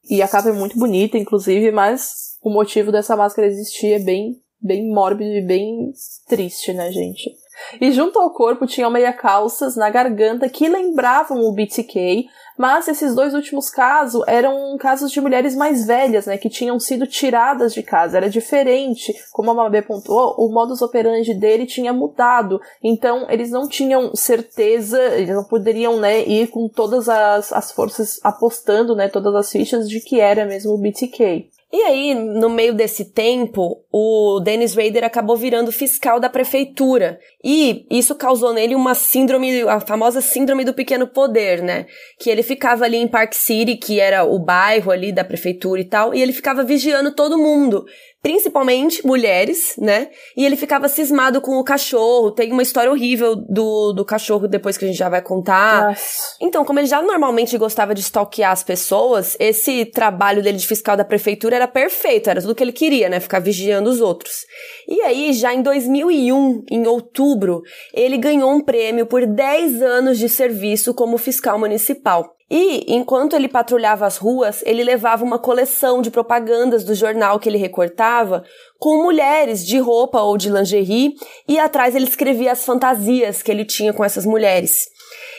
[0.09, 4.35] e a capa é muito bonita, inclusive, mas o motivo dessa máscara existir é bem
[4.61, 5.91] bem mórbido e bem
[6.27, 7.31] triste, né, gente?
[7.79, 13.15] E junto ao corpo tinham meia calças na garganta que lembravam o BTK, mas esses
[13.15, 17.81] dois últimos casos eram casos de mulheres mais velhas, né, que tinham sido tiradas de
[17.81, 18.17] casa.
[18.17, 22.61] Era diferente, como a Mabê pontuou, o modus operandi dele tinha mudado.
[22.83, 28.19] Então, eles não tinham certeza, eles não poderiam, né, ir com todas as, as forças
[28.23, 31.49] apostando, né, todas as fichas de que era mesmo o BTK.
[31.73, 37.17] E aí, no meio desse tempo, o Dennis Rader acabou virando fiscal da prefeitura.
[37.41, 41.85] E isso causou nele uma síndrome, a famosa síndrome do pequeno poder, né?
[42.19, 45.85] Que ele ficava ali em Park City, que era o bairro ali da prefeitura e
[45.85, 47.85] tal, e ele ficava vigiando todo mundo
[48.21, 50.09] principalmente mulheres, né?
[50.37, 52.31] E ele ficava cismado com o cachorro.
[52.31, 55.87] Tem uma história horrível do, do cachorro depois que a gente já vai contar.
[55.87, 56.35] Nossa.
[56.39, 60.95] Então, como ele já normalmente gostava de stalkear as pessoas, esse trabalho dele de fiscal
[60.95, 63.19] da prefeitura era perfeito, era tudo que ele queria, né?
[63.19, 64.45] Ficar vigiando os outros.
[64.87, 67.61] E aí, já em 2001, em outubro,
[67.93, 72.35] ele ganhou um prêmio por 10 anos de serviço como fiscal municipal.
[72.53, 77.47] E, enquanto ele patrulhava as ruas, ele levava uma coleção de propagandas do jornal que
[77.47, 78.43] ele recortava
[78.77, 81.15] com mulheres de roupa ou de lingerie,
[81.47, 84.89] e atrás ele escrevia as fantasias que ele tinha com essas mulheres.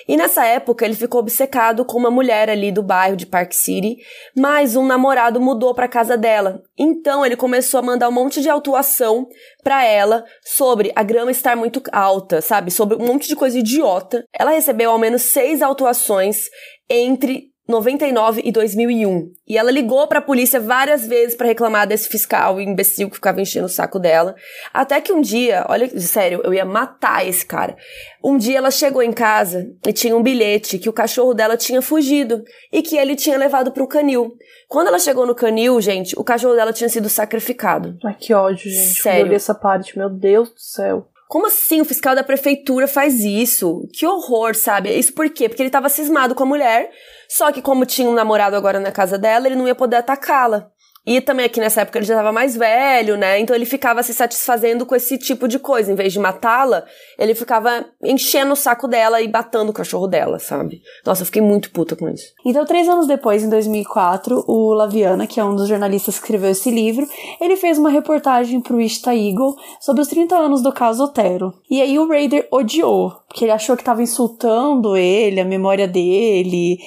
[0.09, 3.98] E nessa época ele ficou obcecado com uma mulher ali do bairro de Park City,
[4.36, 6.62] mas um namorado mudou para casa dela.
[6.78, 9.28] Então ele começou a mandar um monte de autuação
[9.62, 12.70] para ela sobre a grama estar muito alta, sabe?
[12.70, 14.24] Sobre um monte de coisa idiota.
[14.36, 16.48] Ela recebeu ao menos seis autuações
[16.88, 19.33] entre 99 e 2001.
[19.47, 23.41] E ela ligou para a polícia várias vezes para reclamar desse fiscal imbecil que ficava
[23.41, 24.35] enchendo o saco dela.
[24.73, 27.77] Até que um dia, olha, sério, eu ia matar esse cara.
[28.23, 31.81] Um dia ela chegou em casa e tinha um bilhete que o cachorro dela tinha
[31.81, 32.43] fugido
[32.73, 34.37] e que ele tinha levado para o canil.
[34.69, 37.97] Quando ela chegou no canil, gente, o cachorro dela tinha sido sacrificado.
[38.05, 39.01] Ai, que ódio, gente.
[39.01, 39.33] Sério.
[39.33, 41.09] Eu essa parte, meu Deus do céu.
[41.33, 43.89] Como assim o fiscal da prefeitura faz isso?
[43.95, 44.91] Que horror, sabe?
[44.91, 45.49] Isso por quê?
[45.49, 46.91] Porque ele tava cismado com a mulher,
[47.35, 50.70] só que como tinha um namorado agora na casa dela, ele não ia poder atacá-la.
[51.05, 53.40] E também aqui nessa época ele já estava mais velho, né?
[53.40, 55.90] Então ele ficava se satisfazendo com esse tipo de coisa.
[55.90, 56.84] Em vez de matá-la,
[57.18, 60.80] ele ficava enchendo o saco dela e batendo o cachorro dela, sabe?
[61.05, 62.26] Nossa, eu fiquei muito puta com isso.
[62.46, 66.50] Então, três anos depois, em 2004, o Laviana, que é um dos jornalistas que escreveu
[66.50, 67.09] esse livro,
[67.40, 71.53] ele fez uma reportagem pro Ista Eagle sobre os 30 anos do caso Otero.
[71.68, 76.78] E aí o Raider odiou, porque ele achou que estava insultando ele, a memória dele.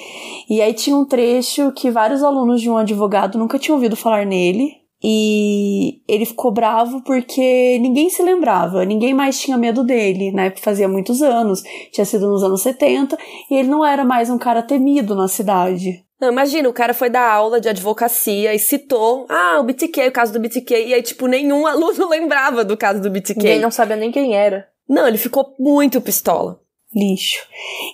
[0.48, 4.05] E aí tinha um trecho que vários alunos de um advogado nunca tinham ouvido falar
[4.24, 4.86] nele.
[5.02, 10.52] E ele ficou bravo porque ninguém se lembrava, ninguém mais tinha medo dele, né?
[10.56, 13.16] Fazia muitos anos, tinha sido nos anos 70,
[13.50, 16.02] e ele não era mais um cara temido na cidade.
[16.18, 20.12] Não, imagina, o cara foi dar aula de advocacia e citou, ah, o BTK, o
[20.12, 23.36] caso do BTK, e aí, tipo, nenhum aluno lembrava do caso do BTK.
[23.36, 24.66] Ninguém não sabia nem quem era.
[24.88, 26.58] Não, ele ficou muito pistola.
[26.94, 27.46] lixo.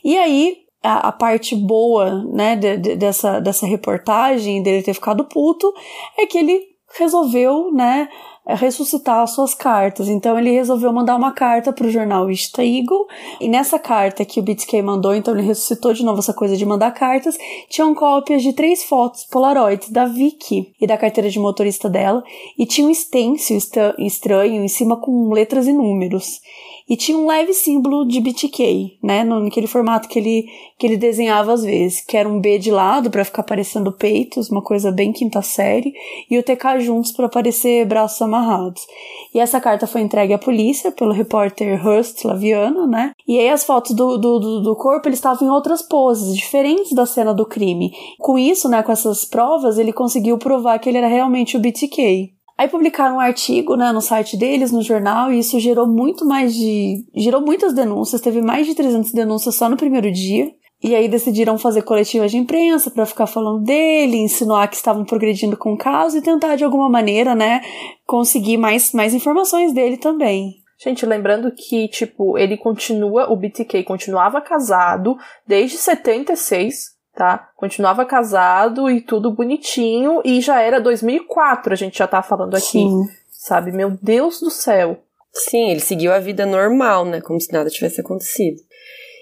[0.04, 5.24] E aí, a, a parte boa, né, de- de- dessa, dessa reportagem, dele ter ficado
[5.24, 5.72] puto,
[6.18, 6.61] é que ele
[6.99, 8.09] resolveu, né,
[8.47, 10.09] ressuscitar as suas cartas.
[10.09, 13.07] Então ele resolveu mandar uma carta pro jornal Ista Eagle,
[13.41, 16.66] e nessa carta que o BTK mandou, então ele ressuscitou de novo essa coisa de
[16.66, 17.39] mandar cartas,
[17.70, 22.22] tinham cópias de três fotos polaroids da Vicky e da carteira de motorista dela,
[22.59, 26.41] e tinha um stencil estra- estranho em cima com letras e números.
[26.89, 29.24] E tinha um leve símbolo de BTK, né?
[29.24, 30.47] Naquele formato que ele,
[30.78, 34.51] que ele desenhava às vezes, que era um B de lado para ficar parecendo peitos,
[34.51, 35.93] uma coisa bem quinta série,
[36.30, 38.87] e o TK juntos para parecer braços amarrados.
[39.35, 43.12] E essa carta foi entregue à polícia pelo repórter Hurst Laviana, né?
[43.26, 47.07] E aí as fotos do, do, do, corpo eles estavam em outras poses, diferentes da
[47.07, 47.93] cena do crime.
[48.18, 52.35] Com isso, né, com essas provas, ele conseguiu provar que ele era realmente o BTK.
[52.57, 56.55] Aí publicaram um artigo né, no site deles, no jornal, e isso gerou muito mais
[56.55, 57.05] de.
[57.14, 60.50] gerou muitas denúncias, teve mais de 300 denúncias só no primeiro dia.
[60.82, 65.57] E aí decidiram fazer coletivas de imprensa para ficar falando dele, insinuar que estavam progredindo
[65.57, 67.61] com o caso e tentar de alguma maneira, né,
[68.05, 70.57] conseguir mais, mais informações dele também.
[70.82, 76.91] Gente, lembrando que, tipo, ele continua, o BTK continuava casado desde 76,
[77.22, 77.50] tá?
[77.54, 82.66] Continuava casado e tudo bonitinho, e já era 2004, a gente já tá falando aqui,
[82.66, 83.04] Sim.
[83.30, 83.70] sabe?
[83.70, 84.98] Meu Deus do céu.
[85.32, 87.20] Sim, ele seguiu a vida normal, né?
[87.20, 88.60] Como se nada tivesse acontecido.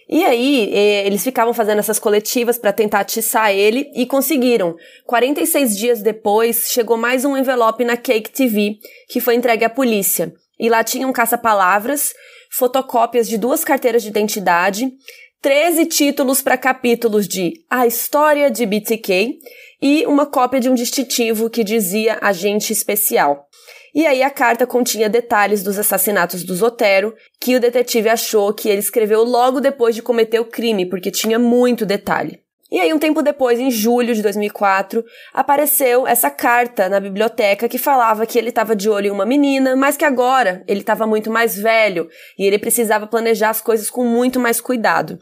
[0.08, 4.74] E aí, eh, eles ficavam fazendo essas coletivas para tentar atiçar ele e conseguiram.
[5.06, 8.78] 46 dias depois, chegou mais um envelope na Cake TV,
[9.10, 10.32] que foi entregue à polícia.
[10.58, 12.14] E lá tinha um caça-palavras,
[12.50, 14.90] fotocópias de duas carteiras de identidade,
[15.42, 19.38] 13 títulos para capítulos de A História de BTK
[19.80, 23.46] e uma cópia de um distintivo que dizia Agente Especial.
[23.94, 28.68] E aí a carta continha detalhes dos assassinatos do Zotero, que o detetive achou que
[28.68, 32.40] ele escreveu logo depois de cometer o crime, porque tinha muito detalhe.
[32.70, 35.04] E aí, um tempo depois, em julho de 2004,
[35.34, 39.74] apareceu essa carta na biblioteca que falava que ele estava de olho em uma menina,
[39.74, 42.08] mas que agora ele estava muito mais velho
[42.38, 45.18] e ele precisava planejar as coisas com muito mais cuidado.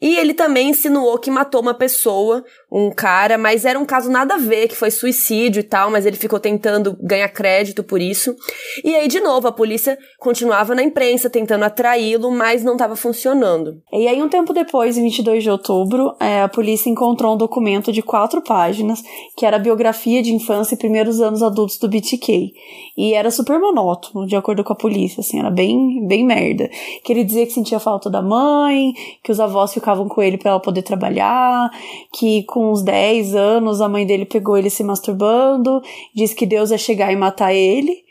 [0.00, 2.42] E ele também insinuou que matou uma pessoa,
[2.72, 6.06] um cara, mas era um caso nada a ver, que foi suicídio e tal, mas
[6.06, 8.34] ele ficou tentando ganhar crédito por isso.
[8.82, 13.82] E aí, de novo, a polícia continuava na imprensa tentando atraí-lo, mas não estava funcionando.
[13.92, 17.92] E aí, um tempo depois, em 22 de outubro, é, a polícia encontrou um documento
[17.92, 19.02] de quatro páginas,
[19.36, 22.52] que era a biografia de infância e primeiros anos adultos do BTK.
[22.96, 26.70] E era super monótono, de acordo com a polícia, assim, era bem, bem merda.
[27.04, 28.92] Que ele dizia que sentia falta da mãe,
[29.22, 31.70] que os avós ficavam com ele para ela poder trabalhar,
[32.12, 35.80] que com uns 10 anos a mãe dele pegou ele se masturbando,
[36.14, 38.04] disse que Deus ia chegar e matar ele.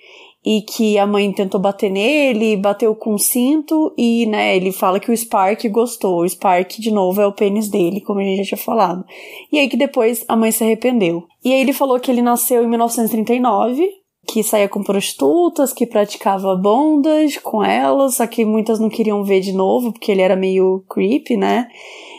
[0.45, 4.99] e que a mãe tentou bater nele, bateu com o cinto e, né, ele fala
[4.99, 6.21] que o Spark gostou.
[6.21, 9.03] O Spark, de novo, é o pênis dele, como a gente já tinha falado.
[9.51, 11.25] E aí que depois a mãe se arrependeu.
[11.43, 13.98] E aí ele falou que ele nasceu em 1939,
[14.31, 19.39] que saía com prostitutas, que praticava bondage com elas, só que muitas não queriam ver
[19.39, 21.67] de novo, porque ele era meio creepy, né?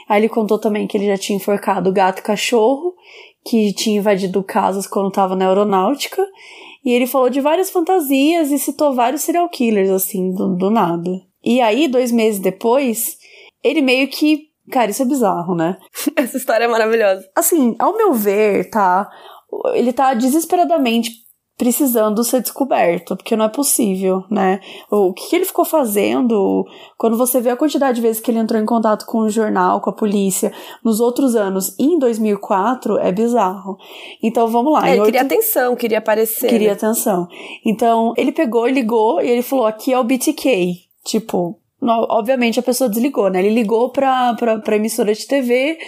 [0.08, 2.94] Aí ele contou também que ele já tinha enforcado gato e cachorro,
[3.44, 6.26] que tinha invadido casas quando estava na aeronáutica,
[6.84, 11.10] e ele falou de várias fantasias e citou vários serial killers, assim, do, do nada.
[11.44, 13.16] E aí, dois meses depois,
[13.62, 14.50] ele meio que.
[14.72, 15.76] Cara, isso é bizarro, né?
[16.16, 17.28] Essa história é maravilhosa.
[17.36, 19.08] Assim, ao meu ver, tá?
[19.74, 21.12] Ele tá desesperadamente
[21.60, 24.60] precisando ser descoberto, porque não é possível, né?
[24.90, 28.58] O que, ele ficou fazendo quando você vê a quantidade de vezes que ele entrou
[28.58, 33.76] em contato com o jornal, com a polícia, nos outros anos, em 2004, é bizarro.
[34.22, 34.88] Então vamos lá.
[34.88, 35.04] É, ele 8...
[35.04, 36.48] queria atenção, queria aparecer.
[36.48, 36.72] Queria né?
[36.72, 37.28] atenção.
[37.62, 40.88] Então ele pegou, ligou e ele falou: aqui é o BTK.
[41.04, 43.38] Tipo, obviamente a pessoa desligou, né?
[43.38, 45.78] Ele ligou pra, pra, pra emissora de TV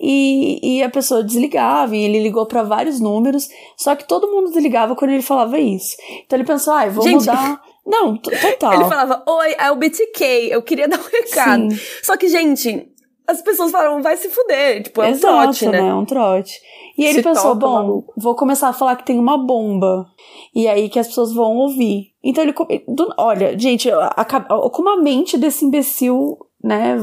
[0.00, 4.50] e, e a pessoa desligava, e ele ligou para vários números, só que todo mundo
[4.50, 5.96] desligava quando ele falava isso.
[6.26, 7.60] Então ele pensou, ah, vou Gente, mudar.
[7.86, 8.74] Não, total.
[8.74, 11.70] Ele falava, oi, é o BTK, eu queria dar um recado.
[11.70, 11.80] Sim.
[12.02, 12.86] Só que, gente,
[13.26, 14.82] as pessoas falaram, vai se fuder.
[14.82, 15.80] Tipo, é Exato, um trote, né?
[15.80, 15.88] né?
[15.88, 16.60] É um trote.
[16.98, 18.12] E ele pensou, bom, maluco.
[18.16, 20.06] vou começar a falar que tem uma bomba.
[20.52, 22.12] E aí que as pessoas vão ouvir.
[22.22, 22.52] Então ele.
[22.88, 23.88] Do, olha, gente,
[24.72, 26.96] como a mente desse imbecil né?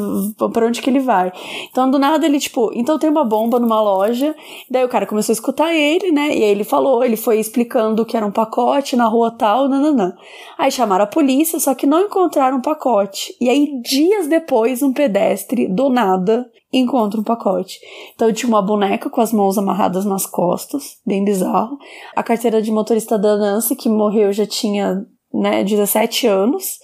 [0.53, 1.31] Pra onde que ele vai?
[1.69, 4.35] Então, do nada, ele, tipo, então tem uma bomba numa loja.
[4.69, 6.27] Daí o cara começou a escutar ele, né?
[6.27, 10.13] E aí ele falou, ele foi explicando que era um pacote na rua tal, nananã.
[10.57, 13.35] Aí chamaram a polícia, só que não encontraram um pacote.
[13.39, 17.79] E aí, dias depois, um pedestre, do nada, encontra um pacote.
[18.13, 21.77] Então tinha uma boneca com as mãos amarradas nas costas, bem bizarro.
[22.15, 26.79] A carteira de motorista da Nancy, que morreu já tinha, né, 17 anos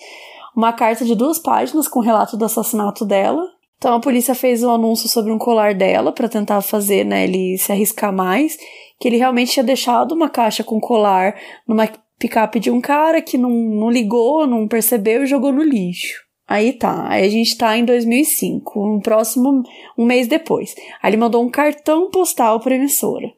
[0.55, 3.41] uma carta de duas páginas com relato do assassinato dela.
[3.77, 7.57] Então a polícia fez um anúncio sobre um colar dela para tentar fazer, né, ele
[7.57, 8.57] se arriscar mais,
[8.99, 11.35] que ele realmente tinha deixado uma caixa com colar
[11.67, 16.21] numa picape de um cara que não, não ligou, não percebeu e jogou no lixo.
[16.51, 19.63] Aí tá, aí a gente tá em 2005, um próximo,
[19.97, 20.75] um mês depois.
[21.01, 23.31] Aí ele mandou um cartão postal pra emissora.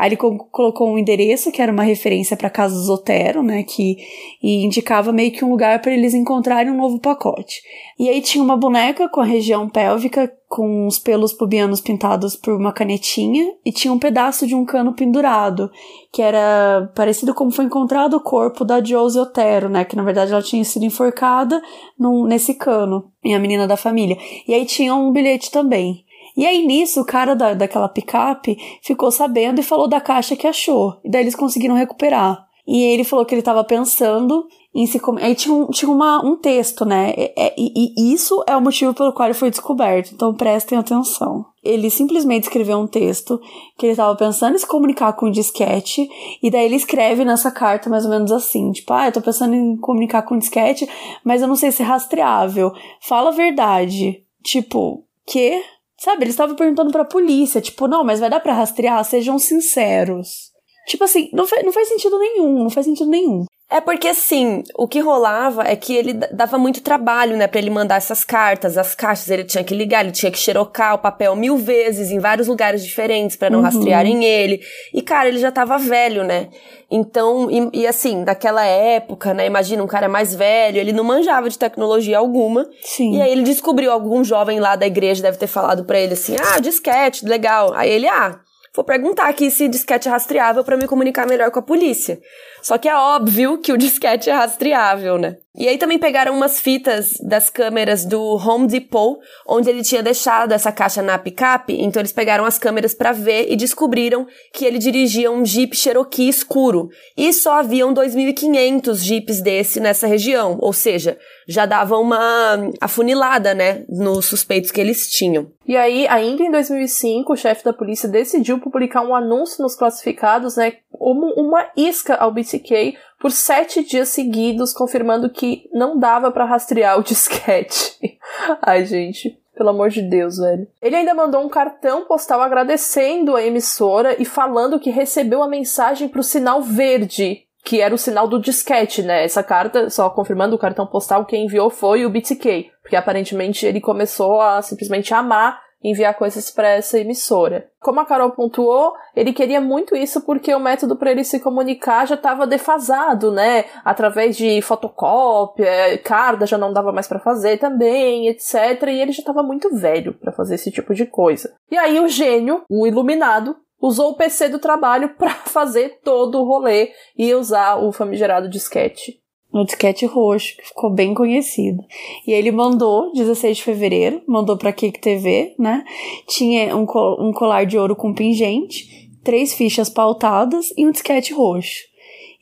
[0.00, 3.62] Aí ele co colocou um endereço que era uma referência para casa do Zotero, né,
[3.62, 3.98] que
[4.42, 7.60] e indicava meio que um lugar para eles encontrarem um novo pacote.
[7.98, 12.54] E aí tinha uma boneca com a região pélvica com os pelos pubianos pintados por
[12.54, 15.70] uma canetinha e tinha um pedaço de um cano pendurado,
[16.10, 20.32] que era parecido como foi encontrado o corpo da Josie Otero, né, que na verdade
[20.32, 21.60] ela tinha sido enforcada
[21.98, 24.16] num, nesse cano, e a menina da família.
[24.48, 26.06] E aí tinha um bilhete também.
[26.36, 30.46] E aí nisso, o cara da, daquela picape ficou sabendo e falou da caixa que
[30.46, 30.98] achou.
[31.04, 32.46] E daí eles conseguiram recuperar.
[32.66, 35.00] E ele falou que ele estava pensando em se.
[35.20, 37.12] Aí tinha, um, tinha uma, um texto, né?
[37.16, 40.12] E, e, e, isso é o motivo pelo qual ele foi descoberto.
[40.14, 41.44] Então prestem atenção.
[41.64, 43.40] Ele simplesmente escreveu um texto
[43.76, 46.08] que ele estava pensando em se comunicar com o disquete.
[46.42, 49.54] E daí ele escreve nessa carta mais ou menos assim: tipo, ah, eu tô pensando
[49.54, 50.88] em comunicar com o disquete,
[51.24, 52.72] mas eu não sei se é rastreável.
[53.00, 54.22] Fala a verdade.
[54.44, 55.60] Tipo, que?
[56.02, 59.04] Sabe, eles estavam perguntando pra polícia, tipo, não, mas vai dar pra rastrear?
[59.04, 60.50] Sejam sinceros.
[60.86, 63.44] Tipo assim, não, faz, não faz sentido nenhum, não faz sentido nenhum.
[63.70, 67.70] É porque, assim, o que rolava é que ele dava muito trabalho, né, para ele
[67.70, 71.36] mandar essas cartas, as caixas, ele tinha que ligar, ele tinha que xerocar o papel
[71.36, 73.64] mil vezes em vários lugares diferentes para não uhum.
[73.64, 74.60] rastrearem ele.
[74.92, 76.48] E, cara, ele já tava velho, né?
[76.90, 81.48] Então, e, e, assim, naquela época, né, imagina um cara mais velho, ele não manjava
[81.48, 82.68] de tecnologia alguma.
[82.82, 83.14] Sim.
[83.14, 86.34] E aí ele descobriu, algum jovem lá da igreja deve ter falado para ele assim,
[86.40, 87.72] ah, disquete, legal.
[87.74, 88.40] Aí ele, ah,
[88.74, 92.18] vou perguntar aqui se disquete é rastreável para me comunicar melhor com a polícia.
[92.62, 95.36] Só que é óbvio que o disquete é rastreável, né?
[95.56, 100.52] E aí também pegaram umas fitas das câmeras do Home Depot, onde ele tinha deixado
[100.52, 104.78] essa caixa na picape, então eles pegaram as câmeras para ver e descobriram que ele
[104.78, 106.88] dirigia um Jeep Cherokee escuro.
[107.16, 113.84] E só haviam 2.500 Jeeps desse nessa região, ou seja, já dava uma afunilada, né,
[113.88, 115.50] nos suspeitos que eles tinham.
[115.66, 120.56] E aí, ainda em 2005, o chefe da polícia decidiu publicar um anúncio nos classificados,
[120.56, 126.44] né, como uma isca ao BTK por sete dias seguidos, confirmando que não dava para
[126.44, 127.98] rastrear o disquete.
[128.62, 129.38] Ai, gente.
[129.54, 130.66] Pelo amor de Deus, velho.
[130.80, 136.08] Ele ainda mandou um cartão postal agradecendo a emissora e falando que recebeu a mensagem
[136.08, 139.22] pro sinal verde, que era o sinal do disquete, né?
[139.22, 143.82] Essa carta, só confirmando o cartão postal, quem enviou foi o BTK, porque aparentemente ele
[143.82, 147.68] começou a simplesmente amar enviar coisas para essa emissora.
[147.80, 152.06] Como a Carol pontuou, ele queria muito isso porque o método para ele se comunicar
[152.06, 153.64] já estava defasado, né?
[153.84, 158.54] Através de fotocópia, carta já não dava mais para fazer também, etc.
[158.88, 161.54] E ele já estava muito velho para fazer esse tipo de coisa.
[161.70, 166.44] E aí o gênio, o iluminado, usou o PC do trabalho para fazer todo o
[166.44, 169.19] rolê e usar o famigerado disquete
[169.52, 171.82] no disquete roxo, que ficou bem conhecido.
[172.26, 175.84] E ele mandou, 16 de fevereiro, mandou pra Kik TV, né?
[176.26, 181.90] Tinha um, um colar de ouro com pingente, três fichas pautadas e um disquete roxo.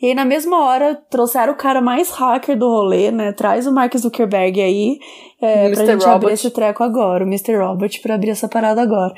[0.00, 3.32] E aí, na mesma hora, trouxeram o cara mais hacker do rolê, né?
[3.32, 4.98] Traz o Mark Zuckerberg aí
[5.40, 6.14] é, pra gente Robert.
[6.14, 7.56] abrir esse treco agora, o Mr.
[7.56, 9.12] Robert, pra abrir essa parada agora.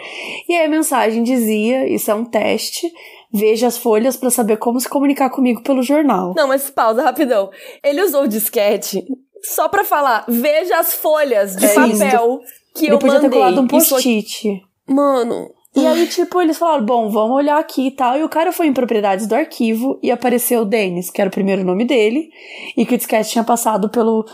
[0.49, 2.91] E aí a mensagem dizia: Isso é um teste
[3.33, 6.35] veja as folhas para saber como se comunicar comigo pelo jornal.
[6.37, 7.51] Não, mas pausa rapidão.
[7.83, 9.05] Ele usou o disquete
[9.43, 12.53] só para falar, veja as folhas de é papel isso.
[12.75, 13.31] que Ele eu podia mandei.
[13.31, 14.63] ter colado um post-it.
[14.87, 18.19] Mano, e aí, tipo, eles falaram, bom, vamos olhar aqui e tal.
[18.19, 21.33] E o cara foi em propriedades do arquivo e apareceu o Dennis, que era o
[21.33, 22.29] primeiro nome dele,
[22.77, 24.27] e que o disquete tinha passado pelo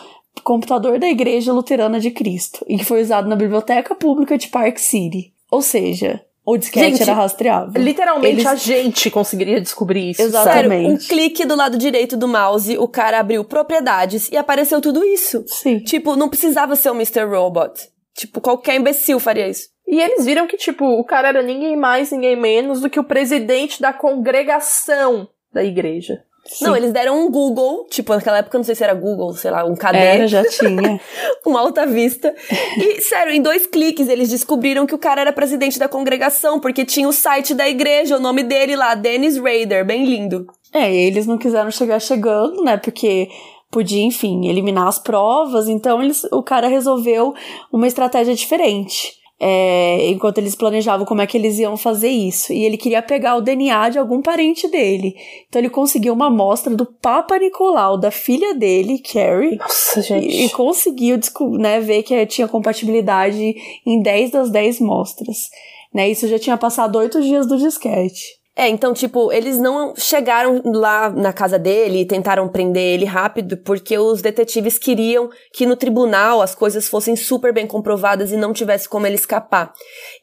[0.42, 4.78] computador da Igreja Luterana de Cristo, e que foi usado na Biblioteca Pública de Park
[4.78, 5.32] City.
[5.51, 7.82] Ou seja, o disquete gente, era rastreável.
[7.82, 8.47] Literalmente Eles...
[8.47, 10.22] a gente conseguiria descobrir isso.
[10.22, 10.70] Exatamente.
[10.70, 15.05] Sério, um clique do lado direito do mouse, o cara abriu propriedades e apareceu tudo
[15.05, 15.42] isso.
[15.49, 15.80] Sim.
[15.80, 17.24] Tipo, não precisava ser o Mr.
[17.24, 17.72] Robot.
[18.14, 19.68] Tipo, qualquer imbecil faria isso.
[19.88, 23.05] E eles viram que, tipo, o cara era ninguém mais, ninguém menos do que o
[23.05, 26.22] presidente da congregação da igreja.
[26.49, 26.64] Sim.
[26.64, 29.64] Não, eles deram um Google, tipo, naquela época, não sei se era Google, sei lá,
[29.64, 30.22] um caderno.
[30.22, 31.01] Era, já tinha.
[31.47, 32.34] um alta vista.
[32.76, 36.84] E, sério, em dois cliques eles descobriram que o cara era presidente da congregação, porque
[36.84, 40.47] tinha o site da igreja, o nome dele lá, Dennis Rader, bem lindo.
[40.72, 43.28] É, eles não quiseram chegar chegando, né, porque
[43.70, 47.34] podia, enfim, eliminar as provas, então eles, o cara resolveu
[47.72, 52.53] uma estratégia diferente é, enquanto eles planejavam como é que eles iam fazer isso.
[52.53, 55.14] E ele queria pegar o DNA de algum parente dele.
[55.49, 59.57] Então ele conseguiu uma amostra do Papa Nicolau, da filha dele, Carrie.
[59.57, 60.26] Nossa, gente.
[60.26, 61.18] E, e conseguiu
[61.59, 63.55] né, ver que tinha compatibilidade
[63.87, 65.51] em 10 das 10 mostras.
[65.93, 68.37] Né, isso já tinha passado oito dias do disquete.
[68.59, 73.59] É, então, tipo, eles não chegaram lá na casa dele e tentaram prender ele rápido,
[73.59, 78.54] porque os detetives queriam que no tribunal as coisas fossem super bem comprovadas e não
[78.54, 79.74] tivesse como ele escapar.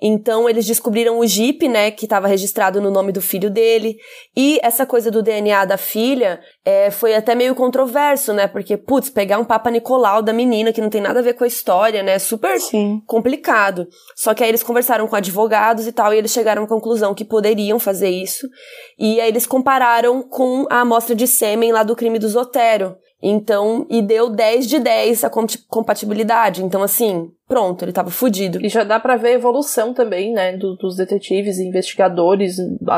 [0.02, 3.98] Então, eles descobriram o Jeep, né, que estava registrado no nome do filho dele,
[4.36, 9.10] e essa coisa do DNA da filha é, foi até meio controverso, né, porque, putz,
[9.10, 12.04] pegar um Papa Nicolau da menina que não tem nada a ver com a história,
[12.04, 13.02] né, é super Sim.
[13.06, 13.88] complicado.
[14.16, 17.26] Só que aí eles conversaram com advogados e tal, e eles chegaram à conclusão que
[17.26, 18.50] poderiam fazer isso isso.
[18.98, 22.96] E aí eles compararam com a amostra de sêmen lá do crime do Zotero.
[23.26, 25.32] Então, e deu 10 de 10 a
[25.70, 26.62] compatibilidade.
[26.62, 28.60] Então, assim, pronto, ele tava fudido.
[28.62, 32.58] E já dá para ver a evolução também, né, do, dos detetives e investigadores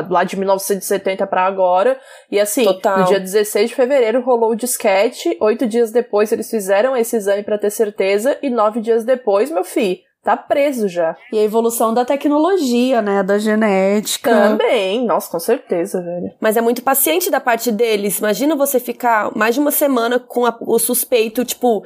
[0.10, 2.00] lá de 1970 para agora.
[2.32, 3.02] E assim, Total.
[3.02, 7.44] no dia 16 de fevereiro rolou o disquete, oito dias depois eles fizeram esse exame
[7.44, 11.16] para ter certeza, e nove dias depois, meu filho, tá preso já.
[11.32, 14.32] E a evolução da tecnologia, né, da genética.
[14.32, 16.34] Também, nossa, com certeza, velho.
[16.42, 18.18] Mas é muito paciente da parte deles.
[18.18, 21.84] Imagina você ficar mais de uma semana com a, o suspeito, tipo,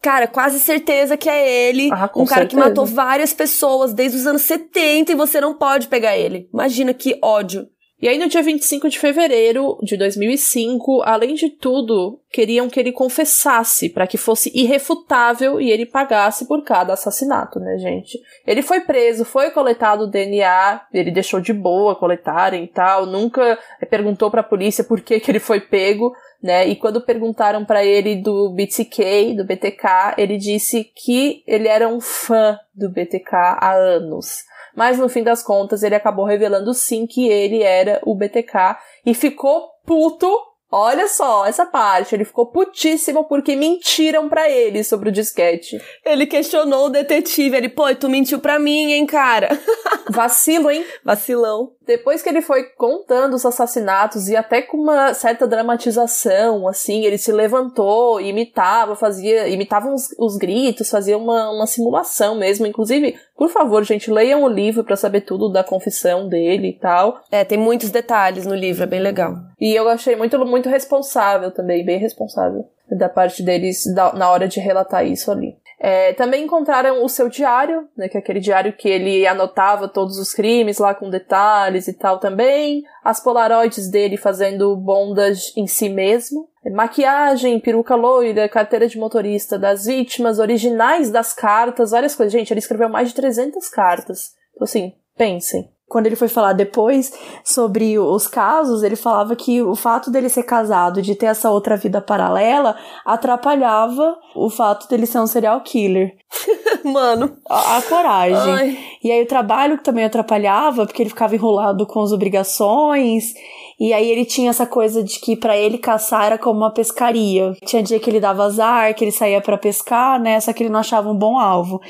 [0.00, 1.88] Cara, quase certeza que é ele.
[1.92, 2.46] Ah, um cara certeza.
[2.48, 6.48] que matou várias pessoas desde os anos 70 e você não pode pegar ele.
[6.52, 7.68] Imagina que ódio.
[8.02, 12.90] E aí, no dia 25 de fevereiro de 2005, além de tudo, queriam que ele
[12.90, 18.18] confessasse para que fosse irrefutável e ele pagasse por cada assassinato, né, gente?
[18.44, 23.56] Ele foi preso, foi coletado o DNA, ele deixou de boa coletarem e tal, nunca
[23.88, 26.12] perguntou para a polícia por que, que ele foi pego,
[26.42, 26.66] né?
[26.66, 32.00] E quando perguntaram para ele do BTK, do BTK, ele disse que ele era um
[32.00, 37.28] fã do BTK há anos mas no fim das contas ele acabou revelando sim que
[37.28, 40.28] ele era o BTK e ficou puto
[40.74, 45.78] Olha só essa parte, ele ficou putíssimo porque mentiram para ele sobre o disquete.
[46.02, 49.50] Ele questionou o detetive, ele, pô, tu mentiu pra mim, hein, cara?
[50.08, 50.82] Vacilo, hein?
[51.04, 51.72] Vacilão.
[51.84, 57.18] Depois que ele foi contando os assassinatos e até com uma certa dramatização, assim, ele
[57.18, 62.66] se levantou, imitava, fazia, imitava os, os gritos, fazia uma, uma simulação mesmo.
[62.66, 67.24] Inclusive, por favor, gente, leiam o livro para saber tudo da confissão dele e tal.
[67.28, 69.34] É, tem muitos detalhes no livro, é bem legal.
[69.60, 74.46] E eu achei muito, muito responsável também, bem responsável da parte deles da, na hora
[74.46, 75.56] de relatar isso ali.
[75.84, 80.16] É, também encontraram o seu diário, né, que é aquele diário que ele anotava todos
[80.16, 82.84] os crimes lá com detalhes e tal também.
[83.02, 86.48] As polaroids dele fazendo bondas em si mesmo.
[86.72, 92.32] maquiagem, peruca loira, carteira de motorista das vítimas, originais das cartas, várias coisas.
[92.32, 94.34] Gente, ele escreveu mais de 300 cartas.
[94.54, 97.12] Então, assim, pensem quando ele foi falar depois
[97.44, 101.76] sobre os casos, ele falava que o fato dele ser casado, de ter essa outra
[101.76, 102.74] vida paralela,
[103.04, 106.16] atrapalhava o fato dele ser um serial killer.
[106.82, 107.36] Mano.
[107.46, 108.54] A, a coragem.
[108.54, 108.78] Ai.
[109.04, 113.34] E aí o trabalho que também atrapalhava, porque ele ficava enrolado com as obrigações
[113.78, 117.54] e aí ele tinha essa coisa de que para ele caçar era como uma pescaria.
[117.64, 120.38] Tinha dia que ele dava azar, que ele saía para pescar, né?
[120.40, 121.80] Só que ele não achava um bom alvo.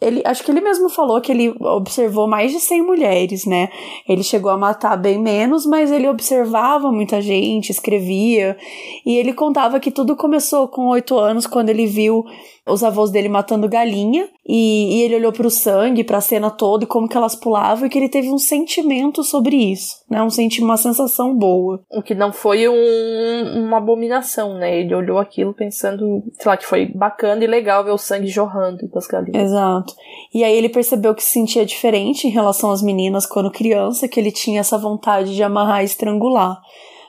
[0.00, 3.68] Ele, acho que ele mesmo falou que ele observou mais de 100 mulheres, né?
[4.08, 8.56] Ele chegou a matar bem menos, mas ele observava muita gente, escrevia.
[9.04, 12.24] E ele contava que tudo começou com oito anos, quando ele viu
[12.66, 16.50] os avós dele matando galinha e, e ele olhou para o sangue, para a cena
[16.50, 20.22] toda e como que elas pulavam e que ele teve um sentimento sobre isso, né?
[20.22, 21.80] Um sentimento, uma sensação boa.
[21.90, 24.80] O que não foi um, uma abominação, né?
[24.80, 28.88] Ele olhou aquilo pensando, sei lá, que foi bacana e legal ver o sangue jorrando
[28.88, 29.44] das galinhas.
[29.44, 29.94] Exato.
[30.34, 34.18] E aí ele percebeu que se sentia diferente em relação às meninas quando criança, que
[34.18, 36.60] ele tinha essa vontade de amarrar e estrangular.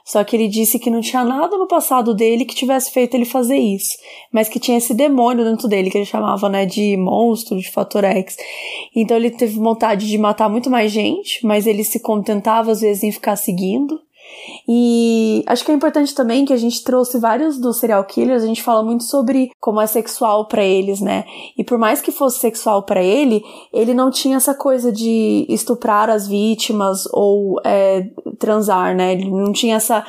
[0.08, 3.26] Só que ele disse que não tinha nada no passado dele que tivesse feito ele
[3.26, 3.98] fazer isso,
[4.32, 8.06] mas que tinha esse demônio dentro dele que ele chamava, né, de monstro, de fator
[8.06, 8.38] X.
[8.96, 13.04] Então ele teve vontade de matar muito mais gente, mas ele se contentava às vezes
[13.04, 14.00] em ficar seguindo.
[14.68, 18.48] E acho que é importante também que a gente trouxe vários dos serial killers, a
[18.48, 21.26] gente fala muito sobre como é sexual para eles, né?
[21.58, 23.44] E por mais que fosse sexual para ele,
[23.74, 28.10] ele não tinha essa coisa de estuprar as vítimas ou é,
[28.40, 29.14] transar, né?
[29.14, 30.06] Ele não tinha essa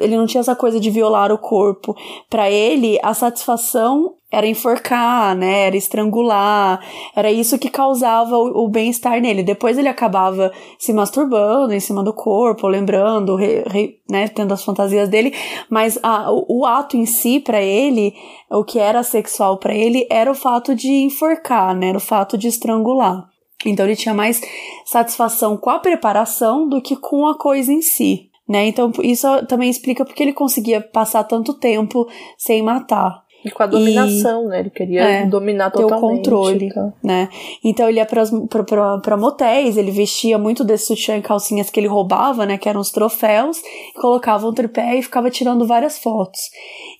[0.00, 1.94] ele não tinha essa coisa de violar o corpo.
[2.28, 5.66] Para ele, a satisfação era enforcar, né?
[5.66, 6.78] Era estrangular.
[7.14, 9.42] Era isso que causava o, o bem-estar nele.
[9.42, 14.28] Depois ele acabava se masturbando em cima do corpo, lembrando, re, re, né?
[14.28, 15.32] Tendo as fantasias dele.
[15.70, 18.14] Mas a, o, o ato em si, para ele,
[18.50, 21.88] o que era sexual para ele, era o fato de enforcar, né?
[21.88, 23.24] Era o fato de estrangular.
[23.64, 24.42] Então ele tinha mais
[24.84, 28.28] satisfação com a preparação do que com a coisa em si.
[28.48, 28.68] Né?
[28.68, 32.06] Então, isso também explica porque ele conseguia passar tanto tempo
[32.38, 33.25] sem matar.
[33.46, 34.60] E com a dominação, e, né?
[34.60, 36.24] Ele queria é, dominar totalmente.
[36.24, 36.92] Ter o controle, tá?
[37.02, 37.28] né?
[37.64, 41.70] Então ele ia pras, pra, pra, pra motéis, ele vestia muito desse sutiã e calcinhas
[41.70, 42.58] que ele roubava, né?
[42.58, 43.62] Que eram os troféus,
[44.00, 46.40] colocava um tripé e ficava tirando várias fotos.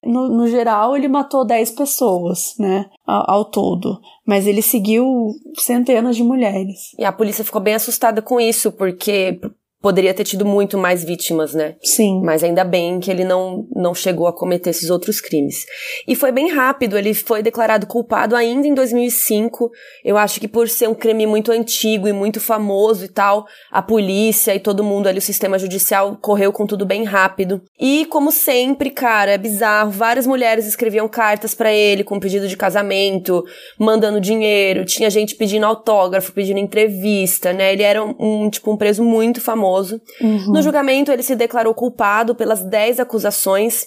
[0.04, 2.86] No, no geral, ele matou 10 pessoas, né?
[3.06, 4.00] Ao, ao todo.
[4.24, 6.94] Mas ele seguiu centenas de mulheres.
[6.98, 9.40] E a polícia ficou bem assustada com isso, porque
[9.86, 11.76] poderia ter tido muito mais vítimas, né?
[11.80, 12.20] Sim.
[12.20, 15.64] Mas ainda bem que ele não, não chegou a cometer esses outros crimes.
[16.08, 19.70] E foi bem rápido, ele foi declarado culpado ainda em 2005.
[20.04, 23.80] Eu acho que por ser um crime muito antigo e muito famoso e tal, a
[23.80, 27.62] polícia e todo mundo ali, o sistema judicial, correu com tudo bem rápido.
[27.78, 32.56] E como sempre, cara, é bizarro, várias mulheres escreviam cartas para ele com pedido de
[32.56, 33.44] casamento,
[33.78, 37.72] mandando dinheiro, tinha gente pedindo autógrafo, pedindo entrevista, né?
[37.72, 39.75] Ele era um, um tipo, um preso muito famoso
[40.20, 40.52] Uhum.
[40.52, 43.86] No julgamento, ele se declarou culpado pelas 10 acusações.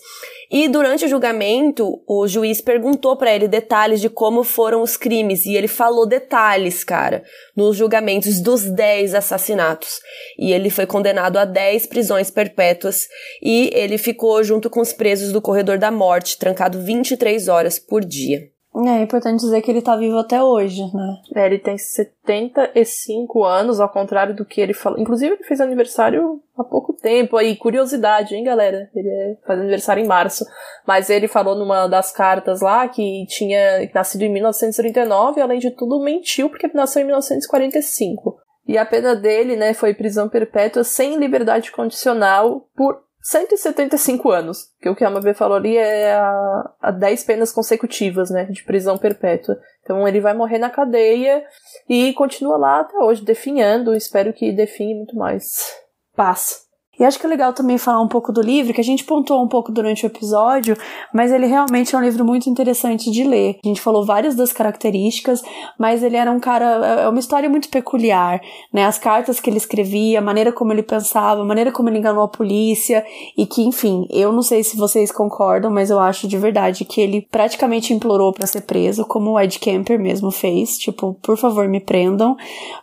[0.52, 5.46] E durante o julgamento, o juiz perguntou para ele detalhes de como foram os crimes.
[5.46, 7.24] E ele falou detalhes, cara,
[7.56, 10.00] nos julgamentos dos 10 assassinatos.
[10.38, 13.08] E ele foi condenado a 10 prisões perpétuas.
[13.42, 18.04] E ele ficou junto com os presos do corredor da morte, trancado 23 horas por
[18.04, 18.40] dia.
[18.76, 21.18] É, importante dizer que ele tá vivo até hoje, né?
[21.36, 25.00] É, ele tem 75 anos, ao contrário do que ele falou.
[25.00, 27.36] Inclusive, ele fez aniversário há pouco tempo.
[27.36, 28.90] Aí, curiosidade, hein, galera?
[28.96, 30.46] Ele é, faz aniversário em março.
[30.86, 35.72] Mas ele falou numa das cartas lá que tinha nascido em 1939 e, além de
[35.72, 38.38] tudo, mentiu porque nasceu em 1945.
[38.68, 44.90] E a pena dele, né, foi prisão perpétua sem liberdade condicional por 175 anos, que
[44.90, 48.98] o que a Mabê falou ali é a, a 10 penas consecutivas, né, de prisão
[48.98, 49.60] perpétua.
[49.84, 51.44] Então ele vai morrer na cadeia
[51.88, 55.76] e continua lá até hoje, definhando, espero que define muito mais
[56.16, 56.69] paz.
[57.00, 59.42] E acho que é legal também falar um pouco do livro, que a gente pontuou
[59.42, 60.76] um pouco durante o episódio,
[61.14, 63.58] mas ele realmente é um livro muito interessante de ler.
[63.64, 65.42] A gente falou várias das características,
[65.78, 66.66] mas ele era um cara.
[66.66, 68.42] É uma história muito peculiar,
[68.74, 68.86] né?
[68.86, 72.24] As cartas que ele escrevia, a maneira como ele pensava, a maneira como ele enganou
[72.24, 73.06] a polícia,
[73.38, 77.00] e que, enfim, eu não sei se vocês concordam, mas eu acho de verdade que
[77.00, 80.78] ele praticamente implorou para ser preso, como o Ed Kemper mesmo fez.
[80.78, 82.36] Tipo, por favor, me prendam,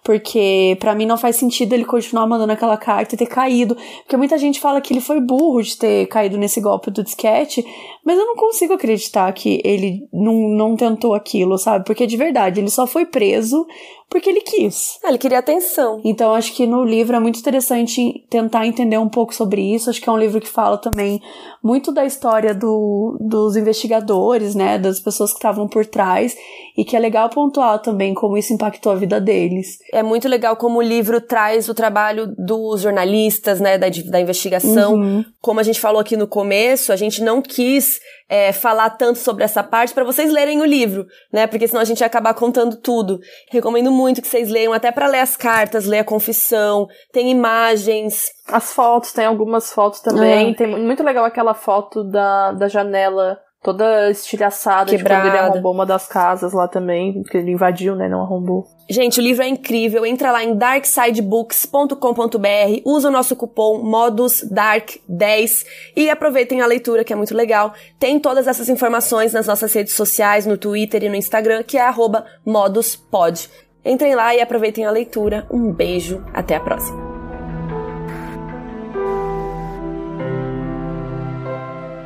[0.03, 3.77] porque para mim não faz sentido ele continuar mandando aquela carta e ter caído
[4.07, 7.67] porque muita gente fala que ele foi burro de ter caído nesse golpe do disquete,
[8.05, 11.85] mas eu não consigo acreditar que ele não, não tentou aquilo, sabe?
[11.85, 13.67] Porque de verdade, ele só foi preso
[14.09, 14.99] porque ele quis.
[15.05, 16.01] Ah, ele queria atenção.
[16.05, 19.91] Então acho que no livro é muito interessante tentar entender um pouco sobre isso.
[19.91, 21.21] Acho que é um livro que fala também
[21.63, 26.37] muito da história do, dos investigadores, né, das pessoas que estavam por trás
[26.77, 29.79] e que é legal pontuar também como isso impactou a vida deles.
[29.93, 34.95] É muito legal como o livro traz o trabalho dos jornalistas, né, da, da investigação.
[34.95, 35.25] Uhum.
[35.41, 37.99] Como a gente falou aqui no começo, a gente não quis
[38.29, 41.47] é, falar tanto sobre essa parte para vocês lerem o livro, né?
[41.47, 43.19] Porque senão a gente ia acabar contando tudo.
[43.51, 48.27] Recomendo muito que vocês leiam, até para ler as cartas, ler a confissão, tem imagens.
[48.49, 50.51] As fotos, tem algumas fotos também.
[50.51, 50.55] É.
[50.55, 55.25] Tem muito legal aquela foto da, da janela toda estilhaçada Quebrada.
[55.25, 58.65] de quando ele arrombou uma das casas lá também, que ele invadiu, né, não arrombou.
[58.89, 60.07] Gente, o livro é incrível.
[60.07, 67.17] Entra lá em darksidebooks.com.br, usa o nosso cupom ModusDark10 e aproveitem a leitura, que é
[67.17, 67.75] muito legal.
[67.99, 71.93] Tem todas essas informações nas nossas redes sociais, no Twitter e no Instagram, que é
[72.45, 73.51] moduspod.
[73.85, 75.47] Entrem lá e aproveitem a leitura.
[75.51, 77.16] Um beijo, até a próxima.